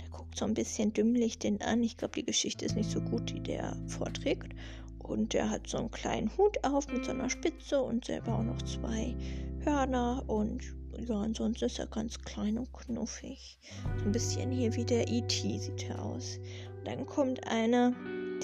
der 0.00 0.08
guckt 0.10 0.36
so 0.36 0.44
ein 0.44 0.54
bisschen 0.54 0.92
dümmlich 0.92 1.38
den 1.38 1.60
an. 1.62 1.82
Ich 1.82 1.96
glaube, 1.96 2.14
die 2.14 2.26
Geschichte 2.26 2.64
ist 2.64 2.76
nicht 2.76 2.90
so 2.90 3.00
gut, 3.00 3.30
die 3.30 3.40
der 3.40 3.76
vorträgt. 3.86 4.54
Und 4.98 5.32
der 5.32 5.48
hat 5.48 5.66
so 5.66 5.78
einen 5.78 5.90
kleinen 5.90 6.36
Hut 6.36 6.62
auf 6.64 6.86
mit 6.92 7.04
so 7.04 7.12
einer 7.12 7.30
Spitze 7.30 7.80
und 7.80 8.04
selber 8.04 8.38
auch 8.38 8.42
noch 8.42 8.60
zwei 8.62 9.14
Hörner 9.64 10.22
und 10.26 10.77
ja, 11.06 11.20
ansonsten 11.20 11.66
ist 11.66 11.78
er 11.78 11.86
ganz 11.86 12.18
klein 12.18 12.58
und 12.58 12.72
knuffig. 12.72 13.58
So 13.98 14.04
ein 14.04 14.12
bisschen 14.12 14.50
hier 14.50 14.74
wie 14.74 14.84
der 14.84 15.08
E.T. 15.08 15.58
sieht 15.58 15.88
er 15.88 16.02
aus. 16.02 16.38
Und 16.78 16.86
dann 16.86 17.06
kommt 17.06 17.46
einer, 17.46 17.94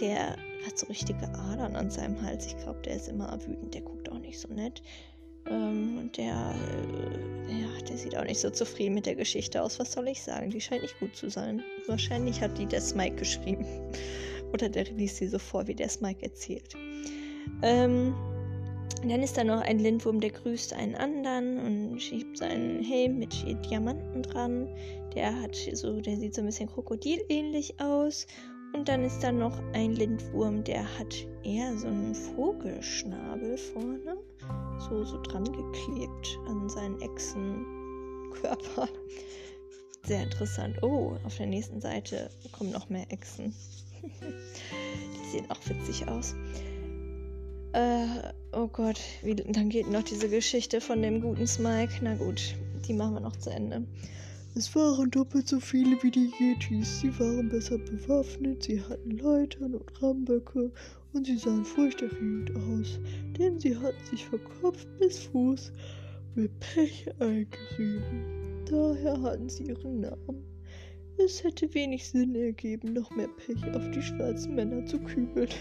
der 0.00 0.36
hat 0.66 0.78
so 0.78 0.86
richtige 0.86 1.28
Adern 1.34 1.76
an 1.76 1.90
seinem 1.90 2.20
Hals. 2.22 2.46
Ich 2.46 2.56
glaube, 2.58 2.80
der 2.82 2.96
ist 2.96 3.08
immer 3.08 3.32
wütend. 3.46 3.74
Der 3.74 3.82
guckt 3.82 4.10
auch 4.10 4.18
nicht 4.18 4.38
so 4.38 4.48
nett. 4.48 4.82
Ähm, 5.50 5.98
und 5.98 6.16
der, 6.16 6.54
äh, 7.48 7.60
ja, 7.62 7.82
der 7.88 7.96
sieht 7.96 8.16
auch 8.16 8.24
nicht 8.24 8.40
so 8.40 8.50
zufrieden 8.50 8.94
mit 8.94 9.06
der 9.06 9.14
Geschichte 9.14 9.62
aus. 9.62 9.78
Was 9.78 9.92
soll 9.92 10.08
ich 10.08 10.22
sagen? 10.22 10.50
Die 10.50 10.60
scheint 10.60 10.82
nicht 10.82 10.98
gut 11.00 11.14
zu 11.16 11.30
sein. 11.30 11.62
Wahrscheinlich 11.86 12.40
hat 12.40 12.56
die 12.58 12.66
der 12.66 12.80
Smike 12.80 13.16
geschrieben. 13.16 13.66
Oder 14.52 14.68
der 14.68 14.84
liest 14.84 15.16
sie 15.16 15.28
so 15.28 15.38
vor, 15.38 15.66
wie 15.66 15.74
der 15.74 15.88
Smike 15.88 16.22
erzählt. 16.22 16.74
Ähm, 17.62 18.14
dann 19.10 19.22
ist 19.22 19.36
da 19.36 19.44
noch 19.44 19.60
ein 19.60 19.78
Lindwurm, 19.78 20.20
der 20.20 20.30
grüßt 20.30 20.72
einen 20.72 20.94
anderen 20.94 21.58
und 21.58 22.00
schiebt 22.00 22.38
seinen 22.38 22.82
Helm 22.82 23.18
mit 23.18 23.34
Diamanten 23.68 24.22
dran. 24.22 24.68
Der 25.14 25.40
hat 25.40 25.54
so, 25.72 26.00
der 26.00 26.16
sieht 26.16 26.34
so 26.34 26.42
ein 26.42 26.46
bisschen 26.46 26.68
krokodilähnlich 26.68 27.80
aus. 27.80 28.26
Und 28.74 28.88
dann 28.88 29.04
ist 29.04 29.20
da 29.20 29.30
noch 29.30 29.56
ein 29.72 29.92
Lindwurm, 29.92 30.64
der 30.64 30.82
hat 30.98 31.14
eher 31.44 31.78
so 31.78 31.86
einen 31.86 32.14
Vogelschnabel 32.14 33.56
vorne, 33.56 34.16
so, 34.80 35.04
so 35.04 35.22
dran 35.22 35.44
geklebt 35.44 36.38
an 36.48 36.68
seinen 36.68 37.00
Echsenkörper. 37.00 38.88
Sehr 40.06 40.24
interessant. 40.24 40.82
Oh, 40.82 41.12
auf 41.24 41.36
der 41.36 41.46
nächsten 41.46 41.80
Seite 41.80 42.30
kommen 42.52 42.72
noch 42.72 42.88
mehr 42.88 43.06
Echsen. 43.10 43.54
Die 44.02 45.30
sehen 45.30 45.50
auch 45.50 45.68
witzig 45.68 46.08
aus. 46.08 46.34
Äh, 47.74 48.32
oh 48.52 48.68
Gott, 48.68 49.00
wie, 49.24 49.34
dann 49.34 49.68
geht 49.68 49.90
noch 49.90 50.04
diese 50.04 50.28
Geschichte 50.28 50.80
von 50.80 51.02
dem 51.02 51.20
guten 51.20 51.48
Smike. 51.48 51.94
Na 52.02 52.14
gut, 52.14 52.54
die 52.86 52.92
machen 52.92 53.14
wir 53.14 53.20
noch 53.20 53.34
zu 53.34 53.50
Ende. 53.50 53.84
Es 54.54 54.72
waren 54.76 55.10
doppelt 55.10 55.48
so 55.48 55.58
viele 55.58 56.00
wie 56.04 56.12
die 56.12 56.30
Yetis. 56.38 57.00
Sie 57.00 57.18
waren 57.18 57.48
besser 57.48 57.78
bewaffnet, 57.78 58.62
sie 58.62 58.80
hatten 58.80 59.18
Leitern 59.18 59.74
und 59.74 60.00
Ramböcke 60.00 60.70
und 61.14 61.26
sie 61.26 61.36
sahen 61.36 61.64
furchterregend 61.64 62.52
aus, 62.54 63.00
denn 63.36 63.58
sie 63.58 63.76
hatten 63.76 64.06
sich 64.08 64.24
von 64.24 64.38
Kopf 64.62 64.86
bis 65.00 65.24
Fuß 65.24 65.72
mit 66.36 66.52
Pech 66.60 67.08
eingerieben. 67.18 68.64
Daher 68.70 69.20
hatten 69.20 69.48
sie 69.48 69.64
ihren 69.64 69.98
Namen. 69.98 70.44
Es 71.18 71.42
hätte 71.42 71.74
wenig 71.74 72.08
Sinn 72.08 72.36
ergeben, 72.36 72.92
noch 72.92 73.10
mehr 73.10 73.28
Pech 73.28 73.64
auf 73.74 73.90
die 73.90 74.02
schwarzen 74.02 74.54
Männer 74.54 74.86
zu 74.86 75.00
kübeln. 75.00 75.48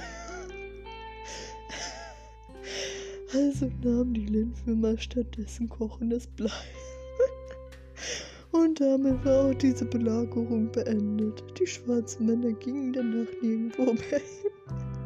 Also 3.34 3.72
nahm 3.82 4.13
die 4.13 4.28
Lindwürmer 4.28 4.98
stattdessen 4.98 5.67
kochendes 5.67 6.28
Blei. 6.28 6.52
Und 8.52 8.80
damit 8.80 9.26
war 9.26 9.46
auch 9.46 9.56
diese 9.56 9.86
Belagerung 9.86 10.72
beendet. 10.72 11.43
Die 11.60 11.65
schwarzen 11.65 12.28
Männer 12.28 12.52
gingen 12.52 12.93
danach 12.93 13.28
nirgendwo 13.41 13.86
mehr 13.86 14.19
hin. 14.19 14.52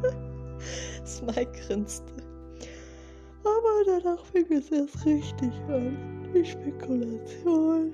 Smike 1.06 1.54
grinste. 1.66 2.12
Aber 3.46 3.84
danach 3.86 4.26
fing 4.26 4.52
es 4.52 4.70
erst 4.72 5.06
richtig 5.06 5.54
an. 5.70 5.98
Die 6.36 6.44
Spekulation 6.44 7.94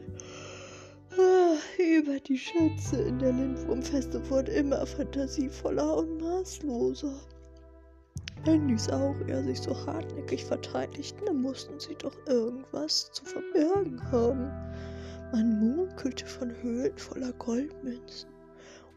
ah, 1.12 1.56
über 1.78 2.20
die 2.22 2.40
Schätze 2.40 3.04
in 3.04 3.20
der 3.20 3.34
Lindwurmfeste 3.34 4.28
wurde 4.32 4.52
immer 4.54 4.84
fantasievoller 4.84 5.98
und 5.98 6.20
maßloser. 6.20 7.14
Wenn 8.46 8.68
die 8.68 8.78
Saurier 8.78 9.42
sich 9.42 9.62
so 9.62 9.74
hartnäckig 9.86 10.44
verteidigten, 10.44 11.26
dann 11.26 11.42
mussten 11.42 11.80
sie 11.80 11.96
doch 11.96 12.14
irgendwas 12.28 13.10
zu 13.14 13.24
verbergen 13.24 14.04
haben. 14.12 14.52
Man 15.32 15.78
munkelte 15.78 16.26
von 16.26 16.52
Höhlen 16.62 16.98
voller 16.98 17.32
Goldmünzen 17.34 18.30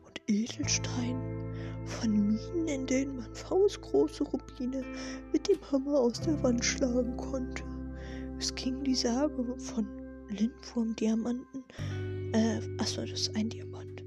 und 0.05 0.21
Edelsteinen, 0.27 1.55
von 1.85 2.11
Minen, 2.11 2.67
in 2.67 2.87
denen 2.87 3.17
man 3.19 3.33
faustgroße 3.37 4.25
Rubine 4.25 4.83
mit 5.33 5.49
dem 5.49 5.61
Hammer 5.71 6.01
aus 6.01 6.21
der 6.21 6.43
Wand 6.43 6.65
schlagen 6.65 7.17
konnte. 7.17 7.63
Es 8.41 8.53
ging 8.53 8.83
die 8.83 8.97
Sage 8.97 9.45
von 9.59 9.87
Lindwurmdiamanten, 10.29 11.65
äh, 12.33 12.61
achso, 12.79 13.03
das 13.03 13.13
ist 13.13 13.37
ein 13.37 13.49
Diamant, 13.49 14.03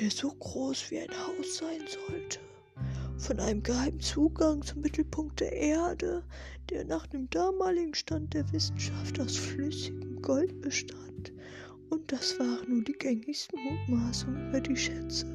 der 0.00 0.10
so 0.10 0.30
groß 0.30 0.90
wie 0.90 1.00
ein 1.00 1.10
Haus 1.10 1.58
sein 1.58 1.82
sollte 1.86 2.47
von 3.18 3.40
einem 3.40 3.62
geheimen 3.62 4.00
Zugang 4.00 4.62
zum 4.62 4.80
Mittelpunkt 4.80 5.40
der 5.40 5.52
Erde, 5.52 6.22
der 6.70 6.84
nach 6.84 7.06
dem 7.08 7.28
damaligen 7.30 7.94
Stand 7.94 8.32
der 8.32 8.50
Wissenschaft 8.52 9.18
aus 9.20 9.36
flüssigem 9.36 10.22
Gold 10.22 10.60
bestand. 10.60 11.32
Und 11.90 12.12
das 12.12 12.38
waren 12.38 12.68
nur 12.68 12.84
die 12.84 12.92
gängigsten 12.92 13.58
Mutmaßungen 13.62 14.48
über 14.48 14.60
die 14.60 14.76
Schätze. 14.76 15.26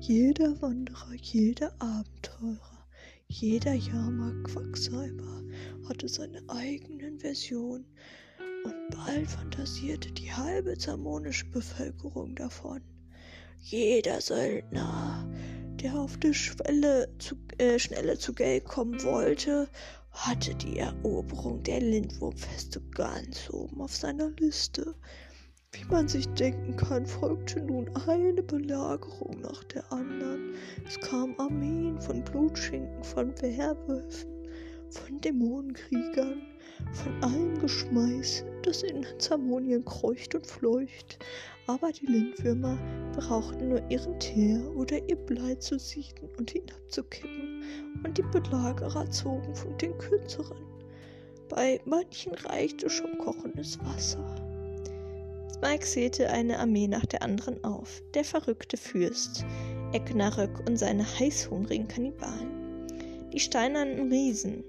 Jeder 0.00 0.60
Wanderer, 0.60 1.14
jeder 1.20 1.72
Abenteurer, 1.78 2.88
jeder 3.28 3.74
Jahrmarkt-Quacksalber 3.74 5.42
hatte 5.88 6.08
seine 6.08 6.42
eigenen 6.48 7.20
Versionen 7.20 7.86
und 8.64 8.74
bald 8.90 9.30
fantasierte 9.30 10.10
die 10.12 10.32
halbe 10.32 10.76
zamonische 10.76 11.46
Bevölkerung 11.46 12.34
davon. 12.34 12.80
Jeder 13.60 14.20
Söldner, 14.20 15.24
der 15.82 15.98
auf 15.98 16.16
der 16.18 16.32
Schwelle 16.32 17.08
zu, 17.18 17.34
äh, 17.58 17.78
Schnelle 17.78 18.16
zu 18.16 18.32
Geld 18.32 18.64
kommen 18.64 19.02
wollte, 19.02 19.68
hatte 20.12 20.54
die 20.54 20.78
Eroberung 20.78 21.62
der 21.64 21.80
Lindwurmfeste 21.80 22.80
ganz 22.94 23.50
oben 23.50 23.80
auf 23.80 23.94
seiner 23.94 24.30
Liste. 24.38 24.94
Wie 25.72 25.84
man 25.86 26.06
sich 26.06 26.28
denken 26.28 26.76
kann, 26.76 27.06
folgte 27.06 27.60
nun 27.60 27.90
eine 28.06 28.42
Belagerung 28.42 29.40
nach 29.40 29.64
der 29.64 29.90
anderen. 29.90 30.54
Es 30.86 31.00
kamen 31.00 31.36
Armeen 31.38 32.00
von 32.00 32.22
Blutschinken, 32.22 33.02
von 33.02 33.32
Werwölfen, 33.40 34.30
von 34.90 35.20
Dämonenkriegern, 35.20 36.42
von 36.92 37.24
allem 37.24 37.58
Geschmeiß, 37.58 38.44
das 38.62 38.82
in 38.82 39.04
Zamonien 39.18 39.84
kreucht 39.84 40.34
und 40.34 40.46
fleucht. 40.46 41.18
Aber 41.66 41.92
die 41.92 42.06
Lindwürmer 42.06 42.76
brauchten 43.12 43.68
nur 43.68 43.82
ihren 43.90 44.18
Teer 44.18 44.60
oder 44.76 44.98
ihr 45.08 45.16
Blei 45.16 45.54
zu 45.56 45.78
sichten 45.78 46.28
und 46.36 46.50
hinabzukippen, 46.50 47.62
und 48.04 48.18
die 48.18 48.22
Belagerer 48.22 49.08
zogen 49.10 49.54
von 49.54 49.76
den 49.78 49.96
kürzeren. 49.98 50.66
Bei 51.48 51.80
manchen 51.84 52.34
reichte 52.34 52.90
schon 52.90 53.16
kochendes 53.18 53.78
Wasser. 53.80 54.24
Spike 55.54 55.84
zählte 55.84 56.28
eine 56.30 56.58
Armee 56.58 56.88
nach 56.88 57.06
der 57.06 57.22
anderen 57.22 57.62
auf. 57.62 58.02
Der 58.14 58.24
verrückte 58.24 58.76
Fürst, 58.76 59.44
Eknarök 59.92 60.66
und 60.68 60.76
seine 60.76 61.04
heißhungrigen 61.04 61.86
Kannibalen. 61.86 62.88
Die 63.32 63.38
steinernen 63.38 64.10
Riesen, 64.10 64.64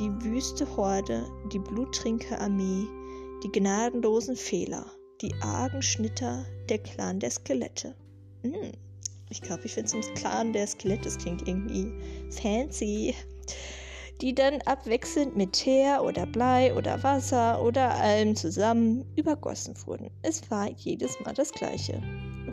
die 0.00 0.10
wüste 0.24 0.76
Horde, 0.76 1.24
die 1.52 1.60
Bluttrinkerarmee, 1.60 2.86
die 3.44 3.52
gnadenlosen 3.52 4.34
Fehler 4.34 4.86
die 5.20 5.34
argen 5.40 5.82
Schnitter, 5.82 6.44
der 6.68 6.78
Clan 6.78 7.20
der 7.20 7.30
Skelette. 7.30 7.94
Hm, 8.42 8.72
ich 9.30 9.40
glaube, 9.40 9.62
ich 9.64 9.74
finde 9.74 9.98
es 9.98 10.14
Clan 10.14 10.52
der 10.52 10.66
Skelette, 10.66 11.04
das 11.04 11.18
klingt 11.18 11.46
irgendwie 11.46 11.92
fancy. 12.30 13.14
Die 14.20 14.34
dann 14.34 14.60
abwechselnd 14.62 15.36
mit 15.36 15.52
Teer 15.52 16.02
oder 16.04 16.24
Blei 16.26 16.72
oder 16.74 17.02
Wasser 17.02 17.62
oder 17.62 17.94
allem 17.94 18.36
zusammen 18.36 19.04
übergossen 19.16 19.74
wurden. 19.86 20.10
Es 20.22 20.50
war 20.50 20.70
jedes 20.70 21.18
Mal 21.20 21.34
das 21.34 21.52
gleiche. 21.52 22.00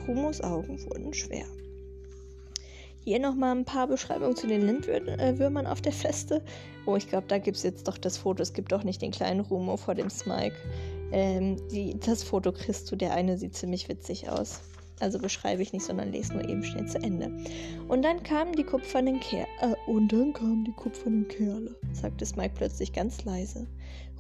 Rumos 0.08 0.42
Augen 0.42 0.84
wurden 0.86 1.14
schwer. 1.14 1.46
Hier 3.04 3.20
nochmal 3.20 3.56
ein 3.56 3.66
paar 3.66 3.88
Beschreibungen 3.88 4.36
zu 4.36 4.48
den 4.48 4.62
Lindwürmern 4.62 5.68
auf 5.68 5.82
der 5.82 5.92
Feste. 5.92 6.44
Oh, 6.86 6.96
ich 6.96 7.08
glaube, 7.08 7.28
da 7.28 7.38
gibt 7.38 7.58
es 7.58 7.64
jetzt 7.64 7.88
doch 7.88 7.98
das 7.98 8.18
Foto. 8.18 8.44
Es 8.44 8.54
gibt 8.54 8.72
doch 8.72 8.84
nicht 8.84 9.02
den 9.02 9.12
kleinen 9.12 9.40
Rumo 9.40 9.78
vor 9.78 9.96
dem 9.96 10.10
Smike. 10.10 10.56
Ähm, 11.12 11.58
die, 11.70 12.00
das 12.00 12.24
Foto 12.24 12.52
kriegst 12.52 12.92
du, 12.92 12.96
der 12.96 13.14
eine 13.14 13.38
sieht 13.38 13.56
ziemlich 13.56 13.90
witzig 13.90 14.30
aus. 14.30 14.62
Also 15.00 15.18
beschreibe 15.18 15.64
ich 15.64 15.74
nicht, 15.74 15.84
sondern 15.84 16.12
lese 16.12 16.34
nur 16.34 16.48
eben 16.48 16.64
schnell 16.64 16.88
zu 16.88 17.00
Ende. 17.00 17.32
Und 17.88 18.04
dann 18.04 18.22
kamen 18.22 18.54
die 18.54 18.64
kupfernen 18.64 19.20
Kerle. 19.20 19.48
Äh, 19.60 19.76
und 19.90 20.14
dann 20.14 20.32
kamen 20.32 20.64
die 20.64 20.74
kupfernen 20.74 21.28
Kerle, 21.28 21.76
sagte 21.92 22.26
Smike 22.26 22.54
plötzlich 22.56 22.94
ganz 22.94 23.26
leise. 23.26 23.68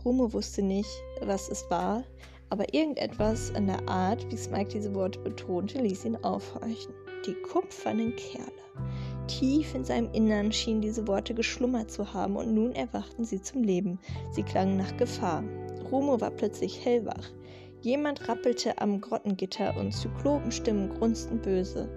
Rumo 0.03 0.33
wusste 0.33 0.63
nicht, 0.63 0.89
was 1.21 1.49
es 1.49 1.63
war, 1.69 2.03
aber 2.49 2.73
irgendetwas 2.73 3.53
an 3.53 3.67
der 3.67 3.87
Art, 3.87 4.29
wie 4.31 4.37
Smike 4.37 4.71
diese 4.73 4.93
Worte 4.95 5.19
betonte, 5.19 5.79
ließ 5.79 6.05
ihn 6.05 6.17
aufhorchen. 6.17 6.93
Die 7.27 7.35
kupfernen 7.35 8.15
Kerle. 8.15 8.51
Tief 9.27 9.75
in 9.75 9.85
seinem 9.85 10.11
Innern 10.13 10.51
schienen 10.51 10.81
diese 10.81 11.07
Worte 11.07 11.35
geschlummert 11.35 11.91
zu 11.91 12.13
haben 12.13 12.35
und 12.35 12.53
nun 12.53 12.73
erwachten 12.73 13.23
sie 13.23 13.41
zum 13.41 13.63
Leben. 13.63 13.99
Sie 14.31 14.43
klangen 14.43 14.77
nach 14.77 14.97
Gefahr. 14.97 15.43
Rumo 15.91 16.21
war 16.21 16.31
plötzlich 16.31 16.83
hellwach. 16.85 17.31
Jemand 17.81 18.27
rappelte 18.29 18.79
am 18.79 19.01
Grottengitter 19.01 19.75
und 19.77 19.91
Zyklopenstimmen 19.91 20.89
grunzten 20.89 21.41
böse. 21.41 21.89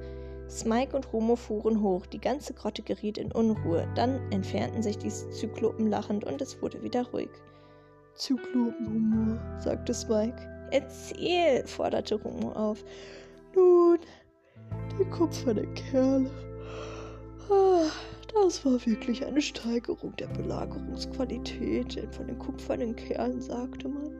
Smike 0.48 0.96
und 0.96 1.12
Rumo 1.12 1.36
fuhren 1.36 1.82
hoch, 1.82 2.06
die 2.06 2.20
ganze 2.20 2.54
Grotte 2.54 2.82
geriet 2.82 3.18
in 3.18 3.32
Unruhe. 3.32 3.86
Dann 3.94 4.20
entfernten 4.30 4.82
sich 4.82 4.98
die 4.98 5.10
Zyklopen 5.10 5.88
lachend 5.88 6.24
und 6.24 6.40
es 6.42 6.60
wurde 6.60 6.82
wieder 6.82 7.06
ruhig. 7.10 7.30
Zyklopenhumor, 8.14 9.38
sagte 9.58 9.94
Smike. 9.94 10.50
Erzähl, 10.70 11.66
forderte 11.66 12.16
Rumo 12.16 12.52
auf. 12.52 12.84
Nun, 13.54 13.98
die 14.98 15.04
kupferne 15.04 15.66
Kerle. 15.74 16.30
Ah, 17.50 17.90
das 18.34 18.64
war 18.64 18.84
wirklich 18.84 19.24
eine 19.24 19.40
Steigerung 19.40 20.14
der 20.16 20.28
Belagerungsqualität, 20.28 21.96
denn 21.96 22.12
von 22.12 22.26
den 22.26 22.38
kupfernen 22.38 22.96
Kerlen 22.96 23.40
sagte 23.40 23.88
man, 23.88 24.12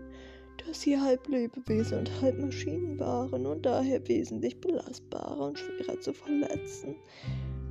dass 0.67 0.81
sie 0.81 0.99
halb 0.99 1.29
Lebewesen 1.29 1.99
und 1.99 2.21
halb 2.21 2.39
Maschinen 2.39 2.99
waren 2.99 3.47
und 3.47 3.67
daher 3.67 4.07
wesentlich 4.09 4.61
belastbarer 4.61 5.47
und 5.49 5.59
schwerer 5.59 6.01
zu 6.01 6.13
verletzen. 6.13 6.97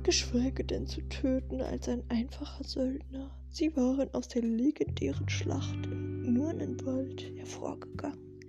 geschweige 0.04 0.62
denn 0.64 0.86
zu 0.86 1.00
töten 1.08 1.62
als 1.62 1.88
ein 1.88 2.04
einfacher 2.10 2.62
Söldner. 2.62 3.30
Sie 3.50 3.74
waren 3.74 4.12
aus 4.12 4.28
der 4.28 4.42
legendären 4.42 5.28
Schlacht 5.28 5.86
im 5.86 6.34
Nurnenwald 6.34 7.32
hervorgegangen. 7.36 8.40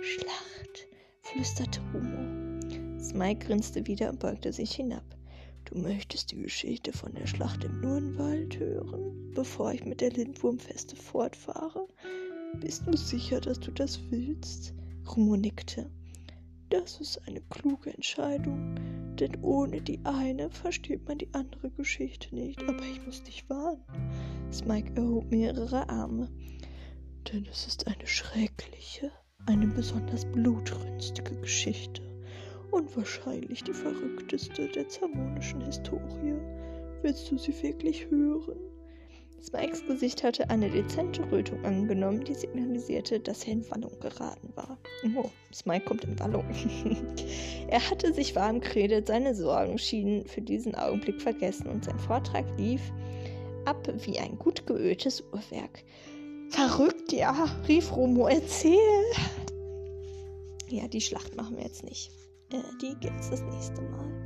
Schlacht, 0.00 0.88
flüsterte 1.20 1.80
Rumo. 1.92 2.98
Smike 2.98 3.46
grinste 3.46 3.86
wieder 3.86 4.08
und 4.08 4.20
beugte 4.20 4.52
sich 4.52 4.72
hinab. 4.72 5.04
Du 5.66 5.78
möchtest 5.78 6.30
die 6.30 6.36
Geschichte 6.42 6.92
von 6.92 7.12
der 7.14 7.26
Schlacht 7.26 7.64
im 7.64 7.80
Nurnwald 7.80 8.56
hören, 8.56 9.32
bevor 9.34 9.72
ich 9.72 9.84
mit 9.84 10.00
der 10.00 10.12
Lindwurmfeste 10.12 10.94
fortfahre? 10.94 11.88
Bist 12.60 12.86
du 12.86 12.96
sicher, 12.96 13.40
dass 13.40 13.58
du 13.58 13.72
das 13.72 14.00
willst? 14.08 14.72
Rumo 15.08 15.36
nickte. 15.36 15.90
Das 16.70 17.00
ist 17.00 17.20
eine 17.26 17.40
kluge 17.50 17.92
Entscheidung, 17.92 18.76
denn 19.16 19.42
ohne 19.42 19.82
die 19.82 19.98
eine 20.04 20.50
versteht 20.50 21.08
man 21.08 21.18
die 21.18 21.34
andere 21.34 21.70
Geschichte 21.70 22.32
nicht. 22.32 22.62
Aber 22.62 22.82
ich 22.84 23.04
muss 23.04 23.24
dich 23.24 23.50
warnen. 23.50 23.82
Smike 24.52 24.94
erhob 24.94 25.28
mehrere 25.32 25.88
Arme. 25.88 26.30
Denn 27.32 27.44
es 27.50 27.66
ist 27.66 27.88
eine 27.88 28.06
schreckliche, 28.06 29.10
eine 29.46 29.66
besonders 29.66 30.24
blutrünstige 30.26 31.34
Geschichte 31.40 32.05
und 32.70 32.96
wahrscheinlich 32.96 33.62
die 33.64 33.72
verrückteste 33.72 34.68
der 34.68 34.88
zermonischen 34.88 35.60
Historie. 35.62 36.34
Willst 37.02 37.30
du 37.30 37.38
sie 37.38 37.54
wirklich 37.62 38.10
hören? 38.10 38.58
Smikes 39.42 39.86
Gesicht 39.86 40.24
hatte 40.24 40.50
eine 40.50 40.68
dezente 40.68 41.30
Rötung 41.30 41.64
angenommen, 41.64 42.24
die 42.24 42.34
signalisierte, 42.34 43.20
dass 43.20 43.46
er 43.46 43.52
in 43.52 43.70
Wallung 43.70 43.92
geraten 44.00 44.48
war. 44.56 44.76
Oh, 45.16 45.30
Smike 45.54 45.84
kommt 45.84 46.04
in 46.04 46.18
Wallung. 46.18 46.44
er 47.68 47.90
hatte 47.90 48.12
sich 48.12 48.34
warm 48.34 48.60
geredet, 48.60 49.06
seine 49.06 49.36
Sorgen 49.36 49.78
schienen 49.78 50.26
für 50.26 50.40
diesen 50.40 50.74
Augenblick 50.74 51.22
vergessen 51.22 51.68
und 51.68 51.84
sein 51.84 51.98
Vortrag 51.98 52.44
lief 52.58 52.80
ab 53.66 53.88
wie 54.04 54.18
ein 54.18 54.36
gut 54.38 54.66
geöltes 54.66 55.22
Uhrwerk. 55.32 55.84
Verrückt, 56.50 57.12
ja, 57.12 57.46
rief 57.68 57.94
Romo, 57.94 58.26
erzähl! 58.26 58.78
Ja, 60.68 60.88
die 60.88 61.00
Schlacht 61.00 61.36
machen 61.36 61.56
wir 61.56 61.64
jetzt 61.64 61.84
nicht. 61.84 62.10
Äh, 62.56 62.76
die 62.80 62.94
gibt's 62.98 63.30
das 63.30 63.42
nächste 63.42 63.82
Mal. 63.82 64.25